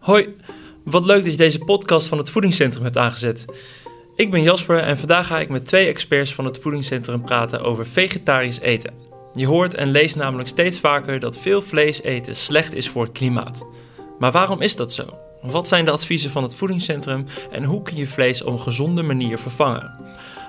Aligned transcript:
Hoi, 0.00 0.36
wat 0.84 1.04
leuk 1.04 1.22
dat 1.22 1.32
je 1.32 1.38
deze 1.38 1.58
podcast 1.58 2.06
van 2.06 2.18
het 2.18 2.30
Voedingscentrum 2.30 2.84
hebt 2.84 2.98
aangezet. 2.98 3.44
Ik 4.16 4.30
ben 4.30 4.42
Jasper 4.42 4.78
en 4.78 4.98
vandaag 4.98 5.26
ga 5.26 5.38
ik 5.38 5.48
met 5.48 5.64
twee 5.64 5.86
experts 5.86 6.34
van 6.34 6.44
het 6.44 6.58
Voedingscentrum 6.58 7.22
praten 7.22 7.62
over 7.62 7.86
vegetarisch 7.86 8.60
eten. 8.60 8.94
Je 9.32 9.46
hoort 9.46 9.74
en 9.74 9.90
leest 9.90 10.16
namelijk 10.16 10.48
steeds 10.48 10.80
vaker 10.80 11.18
dat 11.18 11.38
veel 11.38 11.62
vlees 11.62 12.02
eten 12.02 12.36
slecht 12.36 12.74
is 12.74 12.88
voor 12.88 13.02
het 13.02 13.12
klimaat. 13.12 13.64
Maar 14.18 14.32
waarom 14.32 14.60
is 14.60 14.76
dat 14.76 14.92
zo? 14.92 15.04
Wat 15.42 15.68
zijn 15.68 15.84
de 15.84 15.90
adviezen 15.90 16.30
van 16.30 16.42
het 16.42 16.54
Voedingscentrum 16.54 17.26
en 17.50 17.64
hoe 17.64 17.82
kun 17.82 17.96
je 17.96 18.06
vlees 18.06 18.42
op 18.42 18.52
een 18.52 18.60
gezonde 18.60 19.02
manier 19.02 19.38
vervangen? 19.38 19.90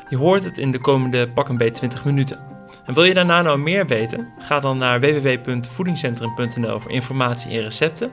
Je 0.10 0.18
hoort 0.18 0.44
het 0.44 0.58
in 0.58 0.72
de 0.72 0.80
komende 0.80 1.30
pak 1.30 1.50
een 1.50 1.58
beetje 1.58 1.76
20 1.76 2.06
minuten. 2.06 2.40
En 2.86 2.94
wil 2.94 3.04
je 3.04 3.14
daarna 3.14 3.42
nou 3.42 3.58
meer 3.58 3.88
weten? 3.88 4.28
Ga 4.40 4.60
dan 4.60 4.78
naar 4.78 5.00
www.voedingscentrum.nl 5.00 6.80
voor 6.80 6.92
informatie 6.92 7.52
en 7.52 7.62
recepten. 7.62 8.12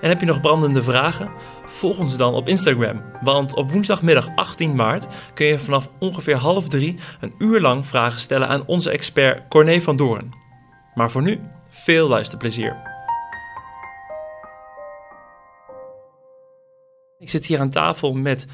En 0.00 0.08
heb 0.08 0.20
je 0.20 0.26
nog 0.26 0.40
brandende 0.40 0.82
vragen? 0.82 1.30
Volg 1.64 1.98
ons 1.98 2.16
dan 2.16 2.34
op 2.34 2.48
Instagram. 2.48 3.02
Want 3.20 3.54
op 3.54 3.70
woensdagmiddag 3.70 4.28
18 4.34 4.74
maart 4.74 5.06
kun 5.34 5.46
je 5.46 5.58
vanaf 5.58 5.88
ongeveer 5.98 6.36
half 6.36 6.68
drie 6.68 6.98
een 7.20 7.34
uur 7.38 7.60
lang 7.60 7.86
vragen 7.86 8.20
stellen 8.20 8.48
aan 8.48 8.66
onze 8.66 8.90
expert 8.90 9.48
Corné 9.48 9.80
van 9.80 9.96
Doorn. 9.96 10.34
Maar 10.94 11.10
voor 11.10 11.22
nu, 11.22 11.40
veel 11.68 12.08
luisterplezier. 12.08 12.76
Ik 17.18 17.30
zit 17.30 17.46
hier 17.46 17.60
aan 17.60 17.70
tafel 17.70 18.12
met 18.12 18.46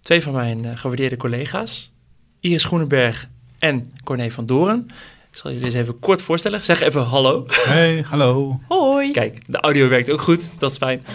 twee 0.00 0.22
van 0.22 0.32
mijn 0.32 0.64
uh, 0.64 0.76
gewaardeerde 0.76 1.16
collega's. 1.16 1.92
Iris 2.40 2.64
Groenenberg 2.64 3.28
en 3.58 3.92
Corné 4.04 4.30
van 4.30 4.46
Doren. 4.46 4.90
Ik 5.34 5.40
zal 5.40 5.50
jullie 5.50 5.66
eens 5.66 5.74
even 5.74 5.98
kort 5.98 6.22
voorstellen. 6.22 6.64
Zeg 6.64 6.80
even 6.80 7.02
hallo. 7.02 7.44
Hey, 7.48 8.04
hallo. 8.08 8.60
Hoi. 8.68 9.10
Kijk, 9.10 9.40
de 9.46 9.60
audio 9.60 9.88
werkt 9.88 10.10
ook 10.10 10.20
goed. 10.20 10.52
Dat 10.58 10.70
is 10.70 10.76
fijn. 10.76 11.06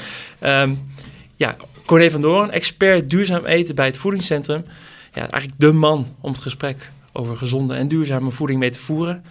Um, 0.43 0.93
ja, 1.35 1.55
Corné 1.85 2.11
van 2.11 2.21
Doorn, 2.21 2.51
expert 2.51 3.09
duurzaam 3.09 3.45
eten 3.45 3.75
bij 3.75 3.85
het 3.85 3.97
voedingscentrum. 3.97 4.65
Ja, 5.13 5.29
eigenlijk 5.29 5.53
de 5.57 5.71
man 5.71 6.15
om 6.21 6.31
het 6.31 6.41
gesprek 6.41 6.91
over 7.11 7.37
gezonde 7.37 7.73
en 7.73 7.87
duurzame 7.87 8.31
voeding 8.31 8.59
mee 8.59 8.69
te 8.69 8.79
voeren. 8.79 9.23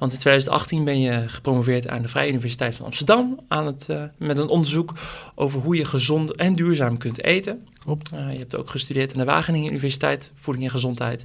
Want 0.00 0.12
in 0.12 0.18
2018 0.18 0.84
ben 0.84 1.00
je 1.00 1.28
gepromoveerd 1.28 1.88
aan 1.88 2.02
de 2.02 2.08
Vrije 2.08 2.28
Universiteit 2.28 2.76
van 2.76 2.86
Amsterdam 2.86 3.40
aan 3.48 3.66
het, 3.66 3.86
uh, 3.90 4.02
met 4.16 4.38
een 4.38 4.48
onderzoek 4.48 4.92
over 5.34 5.60
hoe 5.60 5.76
je 5.76 5.84
gezond 5.84 6.36
en 6.36 6.52
duurzaam 6.52 6.98
kunt 6.98 7.22
eten. 7.22 7.66
Klopt. 7.78 8.12
Uh, 8.14 8.32
je 8.32 8.38
hebt 8.38 8.56
ook 8.56 8.70
gestudeerd 8.70 9.12
aan 9.12 9.18
de 9.18 9.24
Wageningen 9.24 9.70
Universiteit, 9.70 10.32
Voeding 10.34 10.64
en 10.64 10.70
Gezondheid. 10.70 11.24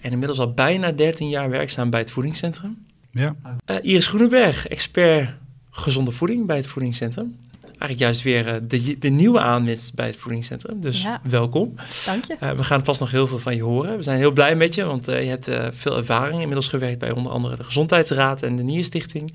En 0.00 0.10
inmiddels 0.10 0.38
al 0.38 0.52
bijna 0.52 0.92
13 0.92 1.28
jaar 1.28 1.50
werkzaam 1.50 1.90
bij 1.90 2.00
het 2.00 2.10
Voedingscentrum. 2.10 2.86
Ja. 3.10 3.36
Uh, 3.66 3.76
Iris 3.82 4.06
Groenenberg, 4.06 4.68
expert 4.68 5.34
gezonde 5.70 6.10
voeding 6.10 6.46
bij 6.46 6.56
het 6.56 6.66
Voedingscentrum. 6.66 7.36
Eigenlijk 7.78 7.98
juist 7.98 8.22
weer 8.22 8.68
de, 8.68 8.98
de 8.98 9.08
nieuwe 9.08 9.40
aanwinst 9.40 9.94
bij 9.94 10.06
het 10.06 10.16
voedingscentrum. 10.16 10.80
Dus 10.80 11.02
Ja. 11.02 11.20
welkom. 11.28 11.74
Dank 12.06 12.24
je. 12.24 12.36
Uh, 12.42 12.50
we 12.50 12.64
gaan 12.64 12.84
vast 12.84 13.00
nog 13.00 13.10
heel 13.10 13.26
veel 13.26 13.38
van 13.38 13.56
je 13.56 13.62
horen. 13.62 13.96
We 13.96 14.02
zijn 14.02 14.18
heel 14.18 14.30
blij 14.32 14.56
met 14.56 14.74
je, 14.74 14.84
want 14.84 15.08
uh, 15.08 15.22
je 15.22 15.28
hebt 15.28 15.48
uh, 15.48 15.66
veel 15.70 15.96
ervaring. 15.96 16.38
Inmiddels 16.40 16.68
gewerkt 16.68 16.98
bij 16.98 17.10
onder 17.12 17.32
andere 17.32 17.56
de 17.56 17.64
Gezondheidsraad 17.64 18.42
en 18.42 18.56
de 18.56 18.62
Nierstichting. 18.62 19.34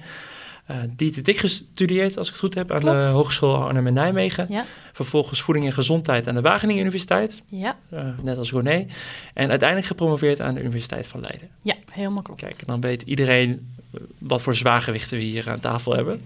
diëtetiek 0.95 1.37
gestudeerd, 1.37 2.17
als 2.17 2.27
ik 2.27 2.33
het 2.33 2.41
goed 2.41 2.53
heb, 2.55 2.71
aan 2.71 2.81
de 3.03 3.07
Hogeschool 3.09 3.55
Arnhem 3.55 3.87
en 3.87 3.93
Nijmegen. 3.93 4.45
Ja. 4.49 4.65
Vervolgens 4.93 5.41
voeding 5.41 5.65
en 5.65 5.73
gezondheid 5.73 6.27
aan 6.27 6.35
de 6.35 6.41
Wageningen 6.41 6.81
Universiteit, 6.81 7.41
Ja, 7.47 7.77
net 8.23 8.37
als 8.37 8.51
René. 8.51 8.85
En 9.33 9.49
uiteindelijk 9.49 9.87
gepromoveerd 9.87 10.41
aan 10.41 10.53
de 10.53 10.61
Universiteit 10.61 11.07
van 11.07 11.21
Leiden. 11.21 11.49
ja 11.63 11.75
helemaal 11.91 12.21
klopt. 12.21 12.41
Kijk, 12.41 12.67
dan 12.67 12.81
weet 12.81 13.01
iedereen 13.01 13.75
wat 14.17 14.43
voor 14.43 14.55
zwaargewichten 14.55 15.17
we 15.17 15.23
hier 15.23 15.49
aan 15.49 15.59
tafel 15.59 15.95
hebben. 15.95 16.21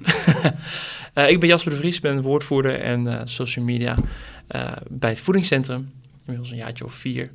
uh, 1.16 1.30
ik 1.34 1.40
ben 1.40 1.50
Jasper 1.50 1.72
de 1.72 1.78
Vries, 1.78 2.00
ben 2.00 2.22
woordvoerder 2.22 2.80
en 2.80 3.06
uh, 3.06 3.22
social 3.24 3.66
media 3.66 3.96
uh, 4.56 4.72
bij 4.90 5.10
het 5.10 5.20
voedingscentrum. 5.20 5.92
Inmiddels 6.20 6.52
een 6.52 6.58
jaartje 6.58 6.86
of 6.86 6.94
vier. 6.94 7.32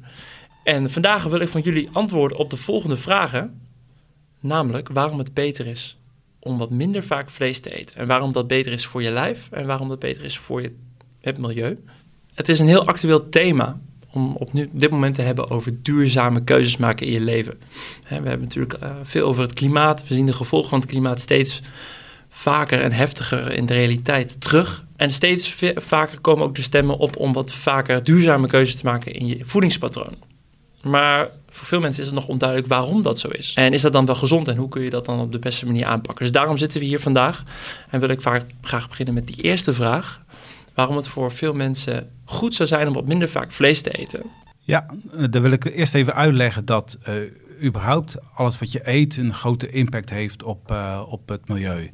En 0.64 0.90
vandaag 0.90 1.24
wil 1.24 1.40
ik 1.40 1.48
van 1.48 1.60
jullie 1.60 1.88
antwoorden 1.92 2.38
op 2.38 2.50
de 2.50 2.56
volgende 2.56 2.96
vragen. 2.96 3.60
Namelijk 4.40 4.88
waarom 4.88 5.18
het 5.18 5.34
beter 5.34 5.66
is 5.66 5.96
om 6.38 6.58
wat 6.58 6.70
minder 6.70 7.02
vaak 7.02 7.30
vlees 7.30 7.60
te 7.60 7.74
eten. 7.74 7.96
En 7.96 8.06
waarom 8.06 8.32
dat 8.32 8.46
beter 8.46 8.72
is 8.72 8.86
voor 8.86 9.02
je 9.02 9.10
lijf 9.10 9.48
en 9.50 9.66
waarom 9.66 9.88
dat 9.88 9.98
beter 9.98 10.24
is 10.24 10.38
voor 10.38 10.62
je, 10.62 10.76
het 11.20 11.38
milieu. 11.38 11.78
Het 12.34 12.48
is 12.48 12.58
een 12.58 12.66
heel 12.66 12.84
actueel 12.84 13.28
thema 13.28 13.80
om 14.12 14.36
op 14.38 14.52
nu, 14.52 14.68
dit 14.72 14.90
moment 14.90 15.14
te 15.14 15.22
hebben 15.22 15.50
over 15.50 15.82
duurzame 15.82 16.44
keuzes 16.44 16.76
maken 16.76 17.06
in 17.06 17.12
je 17.12 17.20
leven. 17.20 17.60
He, 18.02 18.20
we 18.20 18.28
hebben 18.28 18.46
natuurlijk 18.46 18.82
uh, 18.82 18.90
veel 19.02 19.26
over 19.26 19.42
het 19.42 19.54
klimaat. 19.54 20.08
We 20.08 20.14
zien 20.14 20.26
de 20.26 20.32
gevolgen 20.32 20.70
van 20.70 20.80
het 20.80 20.88
klimaat 20.88 21.20
steeds 21.20 21.62
vaker 22.28 22.82
en 22.82 22.92
heftiger 22.92 23.52
in 23.52 23.66
de 23.66 23.74
realiteit 23.74 24.40
terug. 24.40 24.84
En 24.96 25.10
steeds 25.10 25.56
vaker 25.74 26.20
komen 26.20 26.44
ook 26.44 26.54
de 26.54 26.62
stemmen 26.62 26.98
op 26.98 27.16
om 27.16 27.32
wat 27.32 27.52
vaker 27.52 28.04
duurzame 28.04 28.46
keuzes 28.46 28.76
te 28.76 28.84
maken 28.84 29.12
in 29.12 29.26
je 29.26 29.38
voedingspatroon. 29.44 30.14
Maar 30.82 31.28
voor 31.48 31.66
veel 31.66 31.80
mensen 31.80 32.00
is 32.00 32.06
het 32.06 32.18
nog 32.18 32.28
onduidelijk 32.28 32.68
waarom 32.68 33.02
dat 33.02 33.18
zo 33.18 33.28
is. 33.28 33.52
En 33.54 33.72
is 33.72 33.82
dat 33.82 33.92
dan 33.92 34.06
wel 34.06 34.14
gezond 34.14 34.48
en 34.48 34.56
hoe 34.56 34.68
kun 34.68 34.82
je 34.82 34.90
dat 34.90 35.04
dan 35.04 35.20
op 35.20 35.32
de 35.32 35.38
beste 35.38 35.66
manier 35.66 35.86
aanpakken? 35.86 36.24
Dus 36.24 36.32
daarom 36.32 36.56
zitten 36.56 36.80
we 36.80 36.86
hier 36.86 37.00
vandaag 37.00 37.44
en 37.90 38.00
wil 38.00 38.08
ik 38.08 38.20
vaak, 38.20 38.44
graag 38.60 38.88
beginnen 38.88 39.14
met 39.14 39.26
die 39.26 39.42
eerste 39.42 39.74
vraag 39.74 40.22
waarom 40.74 40.96
het 40.96 41.08
voor 41.08 41.32
veel 41.32 41.52
mensen 41.52 42.10
goed 42.30 42.54
zou 42.54 42.68
zijn 42.68 42.88
om 42.88 42.94
wat 42.94 43.06
minder 43.06 43.28
vaak 43.28 43.52
vlees 43.52 43.82
te 43.82 43.90
eten. 43.90 44.22
Ja, 44.58 44.86
dan 45.30 45.42
wil 45.42 45.50
ik 45.50 45.64
eerst 45.64 45.94
even 45.94 46.14
uitleggen 46.14 46.64
dat 46.64 46.98
uh, 47.08 47.14
überhaupt 47.62 48.16
alles 48.34 48.58
wat 48.58 48.72
je 48.72 48.80
eet 48.88 49.16
een 49.16 49.34
grote 49.34 49.70
impact 49.70 50.10
heeft 50.10 50.42
op, 50.42 50.70
uh, 50.70 51.02
op 51.08 51.28
het 51.28 51.48
milieu. 51.48 51.90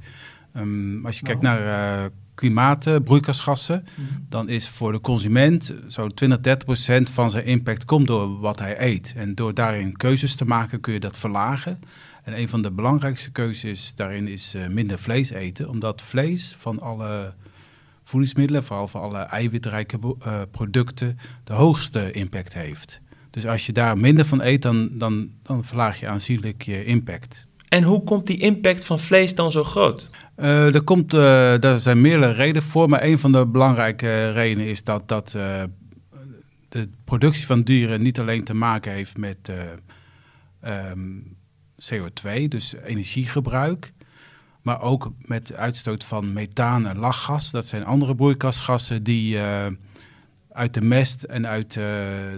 Um, 0.56 1.06
als 1.06 1.18
je 1.18 1.24
kijkt 1.24 1.42
naar 1.42 1.60
uh, 1.60 2.04
klimaat, 2.34 3.04
broeikasgassen, 3.04 3.86
mm. 3.94 4.26
dan 4.28 4.48
is 4.48 4.68
voor 4.68 4.92
de 4.92 5.00
consument 5.00 5.74
zo'n 5.86 6.14
20, 6.14 6.40
30 6.40 6.64
procent 6.64 7.10
van 7.10 7.30
zijn 7.30 7.44
impact 7.44 7.84
komt 7.84 8.06
door 8.06 8.40
wat 8.40 8.58
hij 8.58 8.80
eet. 8.80 9.14
En 9.16 9.34
door 9.34 9.54
daarin 9.54 9.96
keuzes 9.96 10.34
te 10.34 10.44
maken 10.44 10.80
kun 10.80 10.92
je 10.92 11.00
dat 11.00 11.18
verlagen. 11.18 11.80
En 12.22 12.38
een 12.38 12.48
van 12.48 12.62
de 12.62 12.70
belangrijkste 12.70 13.30
keuzes 13.30 13.94
daarin 13.94 14.28
is 14.28 14.54
minder 14.68 14.98
vlees 14.98 15.30
eten, 15.30 15.68
omdat 15.68 16.02
vlees 16.02 16.54
van 16.58 16.80
alle 16.80 17.34
voedingsmiddelen, 18.06 18.64
vooral 18.64 18.88
voor 18.88 19.00
alle 19.00 19.18
eiwitrijke 19.18 19.98
uh, 20.02 20.40
producten, 20.50 21.18
de 21.44 21.52
hoogste 21.52 22.10
impact 22.10 22.54
heeft. 22.54 23.00
Dus 23.30 23.46
als 23.46 23.66
je 23.66 23.72
daar 23.72 23.98
minder 23.98 24.24
van 24.24 24.40
eet, 24.40 24.62
dan, 24.62 24.88
dan, 24.92 25.30
dan 25.42 25.64
verlaag 25.64 26.00
je 26.00 26.08
aanzienlijk 26.08 26.62
je 26.62 26.84
impact. 26.84 27.46
En 27.68 27.82
hoe 27.82 28.04
komt 28.04 28.26
die 28.26 28.38
impact 28.38 28.84
van 28.84 28.98
vlees 28.98 29.34
dan 29.34 29.52
zo 29.52 29.64
groot? 29.64 30.10
Uh, 30.36 30.74
er, 30.74 30.82
komt, 30.82 31.14
uh, 31.14 31.20
daar 31.58 31.78
zijn 31.78 32.00
meerdere 32.00 32.32
redenen 32.32 32.62
voor, 32.62 32.88
maar 32.88 33.02
een 33.02 33.18
van 33.18 33.32
de 33.32 33.46
belangrijke 33.46 34.30
redenen 34.30 34.66
is 34.66 34.84
dat, 34.84 35.08
dat 35.08 35.34
uh, 35.36 35.62
de 36.68 36.88
productie 37.04 37.46
van 37.46 37.62
dieren 37.62 38.02
niet 38.02 38.20
alleen 38.20 38.44
te 38.44 38.54
maken 38.54 38.92
heeft 38.92 39.16
met 39.16 39.52
um, 40.64 41.36
CO2, 41.92 42.48
dus 42.48 42.74
energiegebruik, 42.84 43.92
maar 44.66 44.82
ook 44.82 45.12
met 45.18 45.54
uitstoot 45.54 46.04
van 46.04 46.32
methaan 46.32 46.86
en 46.86 46.98
lachgas. 46.98 47.50
Dat 47.50 47.66
zijn 47.66 47.84
andere 47.84 48.14
broeikasgassen 48.14 49.02
die 49.02 49.36
uh, 49.36 49.66
uit 50.50 50.74
de 50.74 50.80
mest 50.80 51.22
en 51.22 51.46
uit 51.46 51.74
uh, 51.74 51.84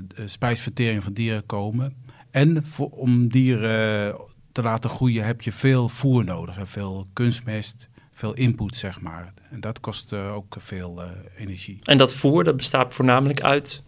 de 0.07 0.23
spijsvertering 0.25 1.05
van 1.05 1.13
dieren 1.13 1.47
komen. 1.47 1.95
En 2.31 2.65
voor, 2.65 2.89
om 2.91 3.29
dieren 3.29 4.17
te 4.53 4.63
laten 4.63 4.91
groeien 4.91 5.25
heb 5.25 5.43
je 5.43 5.53
veel 5.53 5.89
voer 5.89 6.25
nodig 6.25 6.59
en 6.59 6.67
veel 6.67 7.07
kunstmest, 7.13 7.89
veel 8.13 8.35
input, 8.35 8.77
zeg 8.77 9.01
maar. 9.01 9.33
En 9.51 9.61
dat 9.61 9.81
kost 9.81 10.13
uh, 10.13 10.35
ook 10.35 10.57
veel 10.59 11.03
energie. 11.37 11.79
En 11.83 11.99
dat 11.99 12.15
voer, 12.15 12.45
dat 12.45 12.57
bestaat 12.57 12.95
voornamelijk 12.95 13.43
uit? 13.43 13.83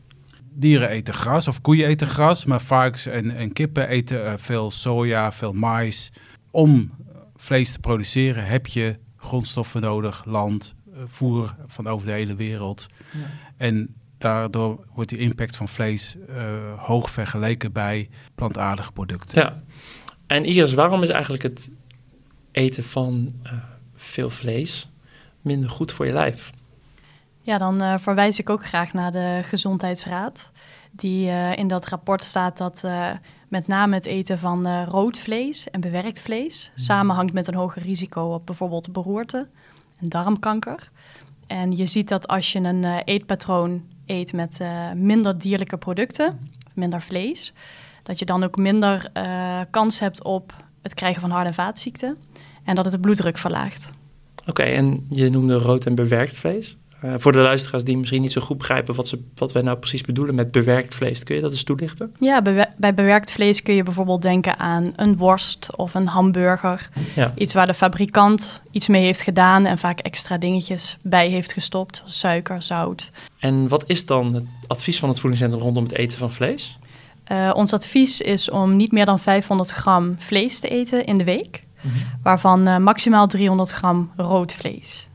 Dieren 0.52 0.88
eten 0.88 1.14
gras 1.14 1.48
of 1.48 1.60
koeien 1.60 1.88
eten 1.88 2.06
gras, 2.06 2.44
maar 2.44 2.60
varkens 2.60 3.06
en, 3.06 3.36
en 3.36 3.52
kippen 3.52 3.88
eten 3.88 4.38
veel 4.38 4.70
soja, 4.70 5.32
veel 5.32 5.52
mais. 5.52 6.12
Om 6.50 6.90
vlees 7.40 7.72
te 7.72 7.78
produceren 7.78 8.46
heb 8.46 8.66
je 8.66 8.98
grondstoffen 9.16 9.80
nodig, 9.80 10.24
land, 10.24 10.74
voer 11.06 11.54
van 11.66 11.86
over 11.86 12.06
de 12.06 12.12
hele 12.12 12.34
wereld. 12.34 12.86
Ja. 13.12 13.26
En 13.56 13.94
daardoor 14.18 14.84
wordt 14.94 15.10
die 15.10 15.18
impact 15.18 15.56
van 15.56 15.68
vlees 15.68 16.16
uh, 16.28 16.36
hoog 16.76 17.10
vergeleken 17.10 17.72
bij 17.72 18.08
plantaardige 18.34 18.92
producten. 18.92 19.42
Ja. 19.42 19.62
En 20.26 20.44
Iris, 20.44 20.72
waarom 20.72 21.02
is 21.02 21.08
eigenlijk 21.08 21.42
het 21.42 21.70
eten 22.52 22.84
van 22.84 23.32
uh, 23.44 23.52
veel 23.96 24.30
vlees 24.30 24.90
minder 25.40 25.70
goed 25.70 25.92
voor 25.92 26.06
je 26.06 26.12
lijf? 26.12 26.50
Ja, 27.40 27.58
dan 27.58 27.82
uh, 27.82 27.98
verwijs 27.98 28.38
ik 28.38 28.50
ook 28.50 28.66
graag 28.66 28.92
naar 28.92 29.12
de 29.12 29.40
Gezondheidsraad. 29.44 30.52
Die 30.90 31.30
in 31.54 31.68
dat 31.68 31.86
rapport 31.86 32.22
staat 32.22 32.58
dat 32.58 32.84
met 33.48 33.66
name 33.66 33.94
het 33.94 34.06
eten 34.06 34.38
van 34.38 34.66
uh, 34.66 34.82
rood 34.88 35.18
vlees 35.18 35.70
en 35.70 35.80
bewerkt 35.80 36.20
vlees 36.20 36.72
samenhangt 36.74 37.32
met 37.32 37.48
een 37.48 37.54
hoger 37.54 37.82
risico 37.82 38.22
op 38.22 38.46
bijvoorbeeld 38.46 38.92
beroerte 38.92 39.48
en 39.98 40.08
darmkanker. 40.08 40.90
En 41.46 41.76
je 41.76 41.86
ziet 41.86 42.08
dat 42.08 42.28
als 42.28 42.52
je 42.52 42.58
een 42.58 42.84
eetpatroon 42.84 43.82
eet 44.06 44.32
met 44.32 44.60
minder 44.94 45.38
dierlijke 45.38 45.76
producten, 45.76 46.50
minder 46.74 47.00
vlees, 47.00 47.52
dat 48.02 48.18
je 48.18 48.24
dan 48.24 48.44
ook 48.44 48.56
minder 48.56 49.10
kans 49.70 50.00
hebt 50.00 50.24
op 50.24 50.54
het 50.82 50.94
krijgen 50.94 51.20
van 51.20 51.30
hart- 51.30 51.46
en 51.46 51.54
vaatziekten 51.54 52.16
en 52.64 52.74
dat 52.74 52.84
het 52.84 52.94
de 52.94 53.00
bloeddruk 53.00 53.38
verlaagt. 53.38 53.92
Oké, 54.40 54.50
okay, 54.50 54.74
en 54.74 55.06
je 55.10 55.30
noemde 55.30 55.54
rood 55.54 55.86
en 55.86 55.94
bewerkt 55.94 56.34
vlees. 56.34 56.76
Uh, 57.04 57.14
voor 57.18 57.32
de 57.32 57.38
luisteraars 57.38 57.84
die 57.84 57.98
misschien 57.98 58.22
niet 58.22 58.32
zo 58.32 58.40
goed 58.40 58.58
begrijpen 58.58 58.94
wat, 58.94 59.08
ze, 59.08 59.22
wat 59.34 59.52
wij 59.52 59.62
nou 59.62 59.78
precies 59.78 60.02
bedoelen 60.02 60.34
met 60.34 60.50
bewerkt 60.50 60.94
vlees. 60.94 61.22
Kun 61.22 61.34
je 61.34 61.40
dat 61.40 61.50
eens 61.50 61.64
toelichten? 61.64 62.14
Ja, 62.18 62.42
bij 62.76 62.94
bewerkt 62.94 63.32
vlees 63.32 63.62
kun 63.62 63.74
je 63.74 63.82
bijvoorbeeld 63.82 64.22
denken 64.22 64.58
aan 64.58 64.92
een 64.96 65.16
worst 65.16 65.76
of 65.76 65.94
een 65.94 66.06
hamburger. 66.06 66.88
Ja. 67.14 67.32
Iets 67.36 67.54
waar 67.54 67.66
de 67.66 67.74
fabrikant 67.74 68.62
iets 68.70 68.88
mee 68.88 69.02
heeft 69.02 69.20
gedaan 69.20 69.66
en 69.66 69.78
vaak 69.78 69.98
extra 70.00 70.38
dingetjes 70.38 70.96
bij 71.02 71.28
heeft 71.28 71.52
gestopt. 71.52 72.02
Suiker, 72.06 72.62
zout. 72.62 73.10
En 73.38 73.68
wat 73.68 73.84
is 73.86 74.06
dan 74.06 74.34
het 74.34 74.44
advies 74.66 74.98
van 74.98 75.08
het 75.08 75.20
voedingscentrum 75.20 75.62
rondom 75.62 75.82
het 75.82 75.94
eten 75.94 76.18
van 76.18 76.32
vlees? 76.32 76.78
Uh, 77.32 77.50
ons 77.54 77.72
advies 77.72 78.20
is 78.20 78.50
om 78.50 78.76
niet 78.76 78.92
meer 78.92 79.04
dan 79.04 79.18
500 79.18 79.70
gram 79.70 80.14
vlees 80.18 80.60
te 80.60 80.68
eten 80.68 81.04
in 81.04 81.18
de 81.18 81.24
week. 81.24 81.64
Mhm. 81.80 81.94
Waarvan 82.22 82.68
uh, 82.68 82.76
maximaal 82.76 83.26
300 83.26 83.70
gram 83.70 84.10
rood 84.16 84.52
vlees. 84.52 85.08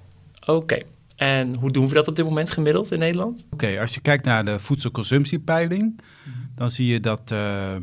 Oké. 0.46 0.82
En 1.16 1.56
hoe 1.56 1.72
doen 1.72 1.88
we 1.88 1.94
dat 1.94 2.08
op 2.08 2.16
dit 2.16 2.26
moment 2.26 2.50
gemiddeld 2.50 2.92
in 2.92 3.00
Nederland? 3.00 3.46
Oké, 3.52 3.80
als 3.80 3.94
je 3.94 4.02
kijkt 4.02 4.26
naar 4.26 4.46
de 4.46 4.60
voedselconsumptiepeiling, 4.60 6.00
dan 6.56 6.72
zie 6.72 6.88
je 6.88 7.00
dat 7.00 7.32
uh, 7.32 7.76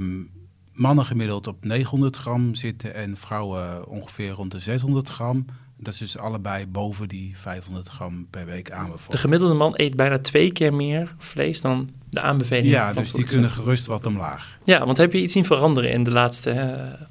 mannen 0.73 1.05
gemiddeld 1.05 1.46
op 1.46 1.64
900 1.64 2.17
gram 2.17 2.55
zitten 2.55 2.94
en 2.94 3.17
vrouwen 3.17 3.88
ongeveer 3.88 4.31
rond 4.31 4.50
de 4.50 4.58
600 4.58 5.08
gram. 5.08 5.44
Dat 5.76 5.93
is 5.93 5.99
dus 5.99 6.19
allebei 6.19 6.67
boven 6.67 7.08
die 7.08 7.38
500 7.38 7.88
gram 7.88 8.26
per 8.31 8.46
week 8.46 8.70
aanbevolen. 8.70 9.11
De 9.11 9.17
gemiddelde 9.17 9.55
man 9.55 9.73
eet 9.76 9.96
bijna 9.96 10.19
twee 10.19 10.52
keer 10.52 10.75
meer 10.75 11.14
vlees 11.19 11.61
dan 11.61 11.90
de 12.11 12.20
aanbeveling. 12.20 12.67
Ja, 12.67 12.93
dus 12.93 13.12
die 13.12 13.25
kunnen 13.25 13.50
gerust 13.50 13.87
wat 13.87 14.06
omlaag. 14.06 14.58
Ja, 14.64 14.87
want 14.87 14.96
heb 14.96 15.12
je 15.12 15.20
iets 15.20 15.32
zien 15.32 15.44
veranderen 15.44 15.90
in 15.90 16.05
de 16.05 16.11
laatste 16.11 16.50
uh, 16.50 17.06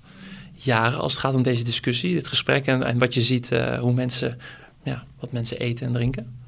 jaren 0.51 0.99
als 0.99 1.11
het 1.11 1.21
gaat 1.21 1.33
om 1.33 1.43
deze 1.43 1.63
discussie, 1.63 2.13
dit 2.13 2.27
gesprek 2.27 2.65
en, 2.65 2.83
en 2.83 2.97
wat 2.97 3.13
je 3.13 3.21
ziet, 3.21 3.51
uh, 3.51 3.79
hoe 3.79 3.93
mensen 3.93 4.37
ja, 4.83 5.03
wat 5.19 5.31
mensen 5.31 5.59
eten 5.59 5.85
en 5.87 5.93
drinken? 5.93 6.39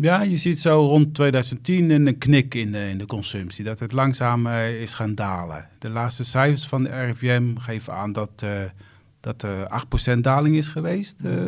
Ja, 0.00 0.22
je 0.22 0.36
ziet 0.36 0.58
zo 0.58 0.86
rond 0.86 1.14
2010 1.14 1.90
een 1.90 2.18
knik 2.18 2.54
in 2.54 2.72
de, 2.72 2.88
in 2.88 2.98
de 2.98 3.06
consumptie, 3.06 3.64
dat 3.64 3.78
het 3.78 3.92
langzaam 3.92 4.46
uh, 4.46 4.80
is 4.80 4.94
gaan 4.94 5.14
dalen. 5.14 5.68
De 5.78 5.90
laatste 5.90 6.24
cijfers 6.24 6.66
van 6.66 6.82
de 6.82 6.88
RIVM 6.88 7.56
geven 7.56 7.92
aan 7.92 8.12
dat, 8.12 8.30
uh, 8.44 8.50
dat 9.20 9.42
er 9.42 9.82
8% 10.16 10.18
daling 10.18 10.56
is 10.56 10.68
geweest 10.68 11.22
uh, 11.24 11.44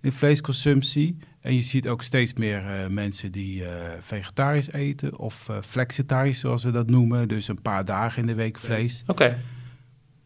in 0.00 0.12
vleesconsumptie. 0.12 1.16
En 1.40 1.54
je 1.54 1.62
ziet 1.62 1.88
ook 1.88 2.02
steeds 2.02 2.32
meer 2.32 2.62
mensen 2.88 3.32
die 3.32 3.62
vegetarisch 4.00 4.72
eten 4.72 5.18
of 5.18 5.48
flexitarisch, 5.66 6.38
zoals 6.38 6.64
we 6.64 6.70
dat 6.70 6.90
noemen. 6.90 7.28
Dus 7.28 7.48
een 7.48 7.62
paar 7.62 7.84
dagen 7.84 8.20
in 8.20 8.26
de 8.26 8.34
week 8.34 8.58
vlees. 8.58 9.02
Oké. 9.06 9.38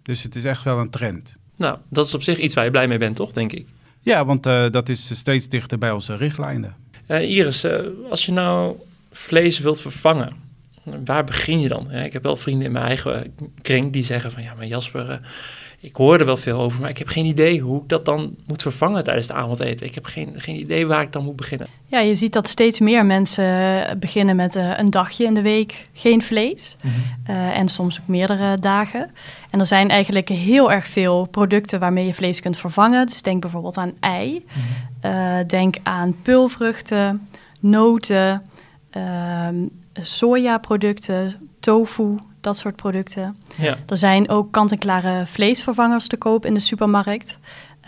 Dus 0.03 0.23
het 0.23 0.35
is 0.35 0.45
echt 0.45 0.65
wel 0.65 0.79
een 0.79 0.91
trend. 0.91 1.37
Nou, 1.57 1.79
dat 1.89 2.07
is 2.07 2.15
op 2.15 2.23
zich 2.23 2.39
iets 2.39 2.55
waar 2.55 2.65
je 2.65 2.71
blij 2.71 2.89
mee 2.89 2.99
bent, 2.99 3.17
toch, 3.17 3.33
denk 3.33 3.53
ik? 3.53 3.67
Ja, 4.09 4.25
want 4.25 4.47
uh, 4.47 4.71
dat 4.71 4.89
is 4.89 5.19
steeds 5.19 5.49
dichter 5.49 5.79
bij 5.79 5.91
onze 5.91 6.17
richtlijnen. 6.17 6.75
Uh, 7.09 7.31
Iris, 7.31 7.65
uh, 7.65 7.81
als 8.11 8.27
je 8.27 8.33
nou 8.33 8.77
vlees 9.13 9.59
wilt 9.59 9.81
vervangen, 9.81 10.33
waar 11.05 11.25
begin 11.25 11.61
je 11.61 11.69
dan? 11.69 11.93
ik 11.93 12.13
heb 12.13 12.23
wel 12.23 12.37
vrienden 12.37 12.67
in 12.67 12.73
mijn 12.73 12.85
eigen 12.85 13.35
kring 13.63 13.93
die 13.93 14.05
zeggen 14.05 14.33
van 14.33 14.43
ja, 14.43 14.55
maar 14.55 14.67
Jasper, 14.67 15.21
ik 15.81 15.97
hoor 15.97 16.19
er 16.19 16.25
wel 16.25 16.37
veel 16.37 16.59
over, 16.59 16.81
maar 16.81 16.91
ik 16.91 16.99
heb 16.99 17.09
geen 17.09 17.25
idee 17.25 17.61
hoe 17.61 17.83
ik 17.83 17.89
dat 17.89 18.05
dan 18.05 18.37
moet 18.47 18.63
vervangen 18.63 19.05
tijdens 19.05 19.27
het 19.27 19.37
avondeten. 19.37 19.87
Ik 19.87 19.95
heb 19.95 20.05
geen, 20.05 20.35
geen 20.37 20.57
idee 20.57 20.87
waar 20.87 21.03
ik 21.03 21.13
dan 21.13 21.25
moet 21.25 21.37
beginnen. 21.37 21.67
Ja, 21.87 21.99
je 21.99 22.15
ziet 22.15 22.33
dat 22.33 22.49
steeds 22.49 22.81
meer 22.81 23.07
mensen 23.07 23.99
beginnen 23.99 24.37
met 24.37 24.57
uh, 24.57 24.79
een 24.79 24.91
dagje 24.91 25.25
in 25.25 25.35
de 25.35 25.43
week 25.43 25.89
geen 25.93 26.23
vlees. 26.23 26.77
Mm 26.83 26.91
-hmm. 26.91 27.35
uh, 27.35 27.59
en 27.59 27.69
soms 27.69 28.01
ook 28.01 28.07
meerdere 28.07 28.59
dagen. 28.59 29.11
En 29.51 29.59
er 29.59 29.67
zijn 29.67 29.89
eigenlijk 29.89 30.29
heel 30.29 30.73
erg 30.73 30.87
veel 30.87 31.27
producten 31.27 31.81
waarmee 31.81 32.07
je 32.07 32.15
vlees 32.15 32.41
kunt 32.41 32.57
vervangen. 32.57 33.07
Dus 33.07 33.23
denk 33.23 33.41
bijvoorbeeld 33.41 33.77
aan 33.77 33.95
ei. 34.01 34.33
Mm 34.33 34.63
-hmm. 35.01 35.11
uh, 35.11 35.47
denk 35.47 35.77
aan 35.83 36.17
peulvruchten, 36.23 37.29
noten, 37.61 38.43
ehm, 38.91 39.57
sojaproducten, 39.93 41.51
tofu, 41.61 42.17
dat 42.49 42.59
soort 42.59 42.77
producten. 42.77 43.37
Ja. 43.56 43.77
Er 43.87 43.97
zijn 43.97 44.29
ook 44.29 44.53
kant-en-klare 44.53 45.27
vleesvervangers 45.27 46.06
te 46.06 46.17
koop 46.17 46.47
in 46.47 46.55
de 46.55 46.61
supermarkt. 46.61 47.39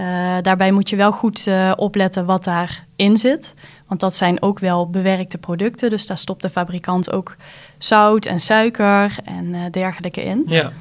Uh, 0.01 0.37
daarbij 0.43 0.73
moet 0.73 0.91
je 0.91 0.97
wel 0.97 1.13
goed 1.13 1.47
uh, 1.47 1.73
opletten 1.77 2.25
wat 2.25 2.45
daarin 2.45 3.17
zit. 3.17 3.55
Want 3.87 4.01
dat 4.01 4.15
zijn 4.15 4.43
ook 4.43 4.59
wel 4.59 4.91
bewerkte 4.91 5.39
producten. 5.39 5.91
Dus 5.91 6.07
daar 6.07 6.19
stopt 6.19 6.43
de 6.43 6.51
fabrikant 6.51 7.13
ook 7.13 7.37
zout 7.79 8.27
en 8.27 8.41
suiker 8.41 9.17
en 9.25 9.45
uh, 9.45 9.61
dergelijke 9.71 10.23
in. 10.23 10.43
Ja. 10.47 10.73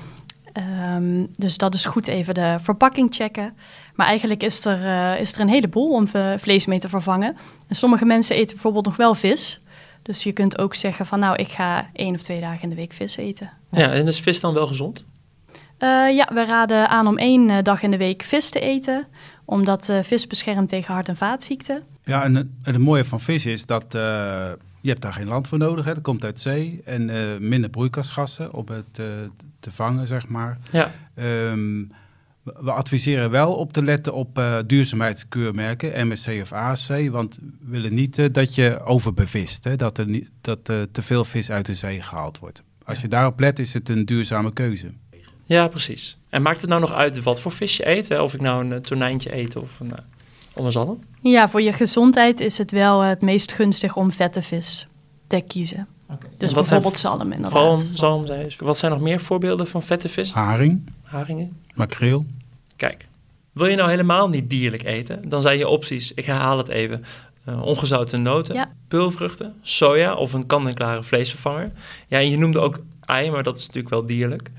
Um, 0.95 1.27
dus 1.37 1.57
dat 1.57 1.73
is 1.73 1.85
goed 1.85 2.07
even 2.07 2.33
de 2.33 2.57
verpakking 2.61 3.07
checken. 3.13 3.53
Maar 3.95 4.07
eigenlijk 4.07 4.43
is 4.43 4.65
er, 4.65 5.19
is 5.19 5.33
er 5.33 5.39
een 5.39 5.49
heleboel 5.49 5.91
om 5.91 6.07
vlees 6.37 6.65
mee 6.65 6.79
te 6.79 6.89
vervangen. 6.89 7.37
En 7.67 7.75
sommige 7.75 8.05
mensen 8.05 8.35
eten 8.35 8.53
bijvoorbeeld 8.53 8.85
nog 8.85 8.95
wel 8.95 9.15
vis. 9.15 9.59
Dus 10.09 10.23
je 10.23 10.31
kunt 10.31 10.57
ook 10.57 10.75
zeggen 10.75 11.05
van 11.05 11.19
nou, 11.19 11.35
ik 11.35 11.47
ga 11.47 11.89
één 11.93 12.13
of 12.13 12.21
twee 12.21 12.39
dagen 12.39 12.63
in 12.63 12.69
de 12.69 12.75
week 12.75 12.93
vis 12.93 13.17
eten. 13.17 13.49
Ja, 13.71 13.91
en 13.91 14.07
is 14.07 14.19
vis 14.19 14.39
dan 14.39 14.53
wel 14.53 14.67
gezond? 14.67 15.05
Uh, 15.79 16.15
ja, 16.15 16.29
we 16.33 16.45
raden 16.45 16.89
aan 16.89 17.07
om 17.07 17.17
één 17.17 17.49
uh, 17.49 17.57
dag 17.63 17.81
in 17.81 17.91
de 17.91 17.97
week 17.97 18.21
vis 18.21 18.49
te 18.49 18.59
eten, 18.59 19.07
omdat 19.45 19.89
uh, 19.89 19.99
vis 20.03 20.27
beschermt 20.27 20.69
tegen 20.69 20.93
hart- 20.93 21.07
en 21.07 21.15
vaatziekten. 21.15 21.83
Ja, 22.03 22.23
en 22.23 22.35
het, 22.35 22.47
het 22.63 22.77
mooie 22.77 23.05
van 23.05 23.19
vis 23.19 23.45
is 23.45 23.65
dat 23.65 23.85
je 24.81 24.89
hebt 24.89 25.01
daar 25.01 25.13
geen 25.13 25.27
land 25.27 25.47
voor 25.47 25.57
nodig 25.57 25.85
hebt. 25.85 25.97
Het 25.97 26.05
komt 26.05 26.23
uit 26.23 26.39
zee 26.39 26.81
en 26.85 27.05
minder 27.49 27.69
broeikasgassen 27.69 28.53
om 28.53 28.65
het 28.71 28.93
te 29.59 29.71
vangen, 29.71 30.07
zeg 30.07 30.27
maar. 30.27 30.57
Ja. 30.71 30.91
Um, 31.15 31.91
we 32.59 32.71
adviseren 32.71 33.29
wel 33.29 33.53
op 33.53 33.73
te 33.73 33.83
letten 33.83 34.13
op 34.13 34.37
uh, 34.37 34.57
duurzaamheidskeurmerken, 34.65 36.07
MSC 36.07 36.27
of 36.41 36.53
ASC, 36.53 37.09
want 37.09 37.39
we 37.41 37.69
willen 37.71 37.93
niet 37.93 38.17
uh, 38.17 38.25
dat 38.31 38.55
je 38.55 38.81
overbevist, 38.83 39.63
hè, 39.63 39.75
dat 39.75 39.97
er 39.97 40.07
niet, 40.07 40.29
dat, 40.41 40.69
uh, 40.69 40.81
te 40.91 41.01
veel 41.01 41.25
vis 41.25 41.51
uit 41.51 41.65
de 41.65 41.73
zee 41.73 42.01
gehaald 42.01 42.39
wordt. 42.39 42.63
Als 42.85 43.01
je 43.01 43.07
daarop 43.07 43.39
let, 43.39 43.59
is 43.59 43.73
het 43.73 43.89
een 43.89 44.05
duurzame 44.05 44.53
keuze. 44.53 44.91
Ja, 45.45 45.67
precies. 45.67 46.17
En 46.29 46.41
maakt 46.41 46.61
het 46.61 46.69
nou 46.69 46.81
nog 46.81 46.93
uit 46.93 47.23
wat 47.23 47.41
voor 47.41 47.51
vis 47.51 47.77
je 47.77 47.87
eet? 47.87 48.09
Hè? 48.09 48.21
Of 48.21 48.33
ik 48.33 48.41
nou 48.41 48.71
een 48.71 48.81
tonijntje 48.81 49.35
eet 49.35 49.55
of 49.55 49.79
een, 49.79 49.91
of 50.53 50.65
een 50.65 50.71
zalm? 50.71 51.03
Ja, 51.21 51.49
voor 51.49 51.61
je 51.61 51.73
gezondheid 51.73 52.39
is 52.39 52.57
het 52.57 52.71
wel 52.71 53.01
het 53.01 53.21
meest 53.21 53.51
gunstig 53.51 53.95
om 53.95 54.11
vette 54.11 54.41
vis 54.41 54.87
te 55.27 55.43
kiezen. 55.47 55.87
Okay. 56.11 56.29
Dus 56.37 56.53
bijvoorbeeld 56.53 56.97
zijn, 56.97 57.17
zalm 57.17 57.31
inderdaad. 57.31 57.79
Zalm, 57.79 58.25
zalm, 58.25 58.47
wat 58.57 58.77
zijn 58.77 58.91
nog 58.91 59.01
meer 59.01 59.19
voorbeelden 59.19 59.67
van 59.67 59.83
vette 59.83 60.09
vis? 60.09 60.31
Haring. 60.31 60.91
Haringen. 61.03 61.57
Makreel. 61.73 62.25
Kijk, 62.79 63.07
wil 63.51 63.65
je 63.65 63.75
nou 63.75 63.89
helemaal 63.89 64.29
niet 64.29 64.49
dierlijk 64.49 64.83
eten, 64.83 65.29
dan 65.29 65.41
zijn 65.41 65.57
je 65.57 65.67
opties, 65.67 66.13
ik 66.13 66.25
herhaal 66.25 66.57
het 66.57 66.67
even, 66.67 67.05
uh, 67.49 67.61
ongezouten 67.61 68.21
noten, 68.21 68.55
ja. 68.55 68.71
peulvruchten, 68.87 69.53
soja 69.61 70.13
of 70.13 70.33
een 70.33 70.45
kant-en-klare 70.45 71.03
vleesvervanger. 71.03 71.71
Ja, 72.07 72.17
en 72.17 72.29
je 72.29 72.37
noemde 72.37 72.59
ook 72.59 72.79
ei, 73.05 73.31
maar 73.31 73.43
dat 73.43 73.57
is 73.57 73.61
natuurlijk 73.61 73.93
wel 73.93 74.05
dierlijk. 74.05 74.51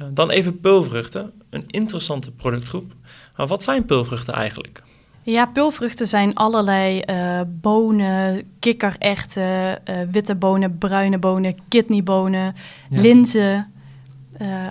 Uh, 0.00 0.06
dan 0.10 0.30
even 0.30 0.60
peulvruchten, 0.60 1.32
een 1.50 1.64
interessante 1.66 2.30
productgroep. 2.30 2.92
Maar 3.36 3.46
wat 3.46 3.62
zijn 3.62 3.84
peulvruchten 3.84 4.34
eigenlijk? 4.34 4.82
Ja, 5.22 5.46
peulvruchten 5.46 6.06
zijn 6.06 6.34
allerlei 6.34 7.02
uh, 7.10 7.40
bonen, 7.46 8.42
kikkererwten, 8.58 9.82
witte 10.10 10.34
bonen, 10.34 10.78
bruine 10.78 11.18
bonen, 11.18 11.54
kidneybonen, 11.68 12.54
ja. 12.90 13.00
linzen, 13.00 13.69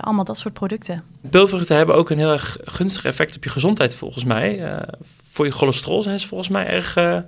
allemaal 0.00 0.24
dat 0.24 0.38
soort 0.38 0.54
producten. 0.54 1.02
Peulvruchten 1.30 1.76
hebben 1.76 1.94
ook 1.94 2.10
een 2.10 2.18
heel 2.18 2.32
erg 2.32 2.56
gunstig 2.64 3.04
effect 3.04 3.36
op 3.36 3.44
je 3.44 3.50
gezondheid 3.50 3.94
volgens 3.94 4.24
mij. 4.24 4.58
Uh, 4.58 4.82
voor 5.30 5.44
je 5.44 5.52
cholesterol 5.52 6.02
zijn 6.02 6.18
ze 6.18 6.28
volgens 6.28 6.48
mij 6.48 6.66
erg, 6.66 6.96
uh, 6.96 7.18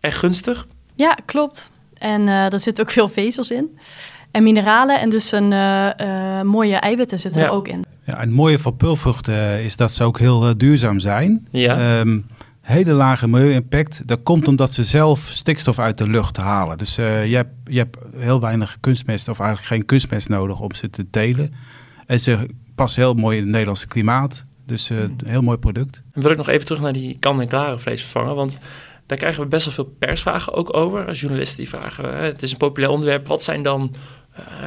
erg 0.00 0.18
gunstig. 0.18 0.66
Ja, 0.94 1.18
klopt. 1.24 1.70
En 1.94 2.22
uh, 2.22 2.52
er 2.52 2.60
zitten 2.60 2.84
ook 2.84 2.90
veel 2.90 3.08
vezels 3.08 3.50
in. 3.50 3.78
En 4.30 4.42
mineralen 4.42 5.00
en 5.00 5.10
dus 5.10 5.32
een 5.32 5.48
mooie 6.46 6.76
eiwitten 6.76 7.18
zitten 7.18 7.40
ja. 7.40 7.46
er 7.46 7.52
ook 7.52 7.68
in. 7.68 7.84
Ja, 8.04 8.12
en 8.12 8.20
het 8.20 8.30
mooie 8.30 8.58
van 8.58 8.76
peulvruchten 8.76 9.62
is 9.64 9.76
dat 9.76 9.90
ze 9.90 10.04
ook 10.04 10.18
heel 10.18 10.56
duurzaam 10.56 10.98
zijn. 10.98 11.48
Ja. 11.50 12.00
Um, 12.00 12.26
hele 12.66 12.92
lage 12.92 13.28
milieu-impact. 13.28 14.08
Dat 14.08 14.22
komt 14.22 14.48
omdat 14.48 14.72
ze 14.72 14.84
zelf 14.84 15.28
stikstof 15.30 15.78
uit 15.78 15.98
de 15.98 16.08
lucht 16.08 16.36
halen. 16.36 16.78
Dus 16.78 16.94
je, 16.94 17.02
hebt, 17.02 17.50
je 17.64 17.78
hebt 17.78 17.96
heel 18.16 18.40
weinig 18.40 18.76
kunstmest 18.80 19.28
of 19.28 19.40
eigenlijk 19.40 19.68
geen 19.68 19.84
kunstmest 19.84 20.28
nodig 20.28 20.60
om 20.60 20.74
ze 20.74 20.90
te 20.90 21.10
telen. 21.10 21.54
En 22.06 22.20
ze 22.20 22.48
past 22.74 22.96
heel 22.96 23.14
mooi 23.14 23.36
in 23.36 23.42
het 23.42 23.50
Nederlandse 23.50 23.86
klimaat. 23.86 24.44
Dus 24.66 24.90
uh, 24.90 25.00
een 25.00 25.20
heel 25.26 25.42
mooi 25.42 25.58
product. 25.58 26.02
En 26.12 26.22
wil 26.22 26.30
ik 26.30 26.36
nog 26.36 26.48
even 26.48 26.66
terug 26.66 26.80
naar 26.80 26.92
die 26.92 27.16
kan-en-klare 27.18 27.78
vleesvervanger. 27.78 28.34
Want 28.34 28.58
daar 29.06 29.18
krijgen 29.18 29.42
we 29.42 29.48
best 29.48 29.64
wel 29.64 29.74
veel 29.74 29.94
persvragen 29.98 30.52
ook 30.52 30.76
over. 30.76 31.06
Als 31.06 31.20
journalisten 31.20 31.56
die 31.56 31.68
vragen, 31.68 32.24
het 32.24 32.42
is 32.42 32.50
een 32.50 32.56
populair 32.56 32.92
onderwerp. 32.92 33.26
Wat 33.26 33.42
zijn 33.42 33.62
dan 33.62 33.94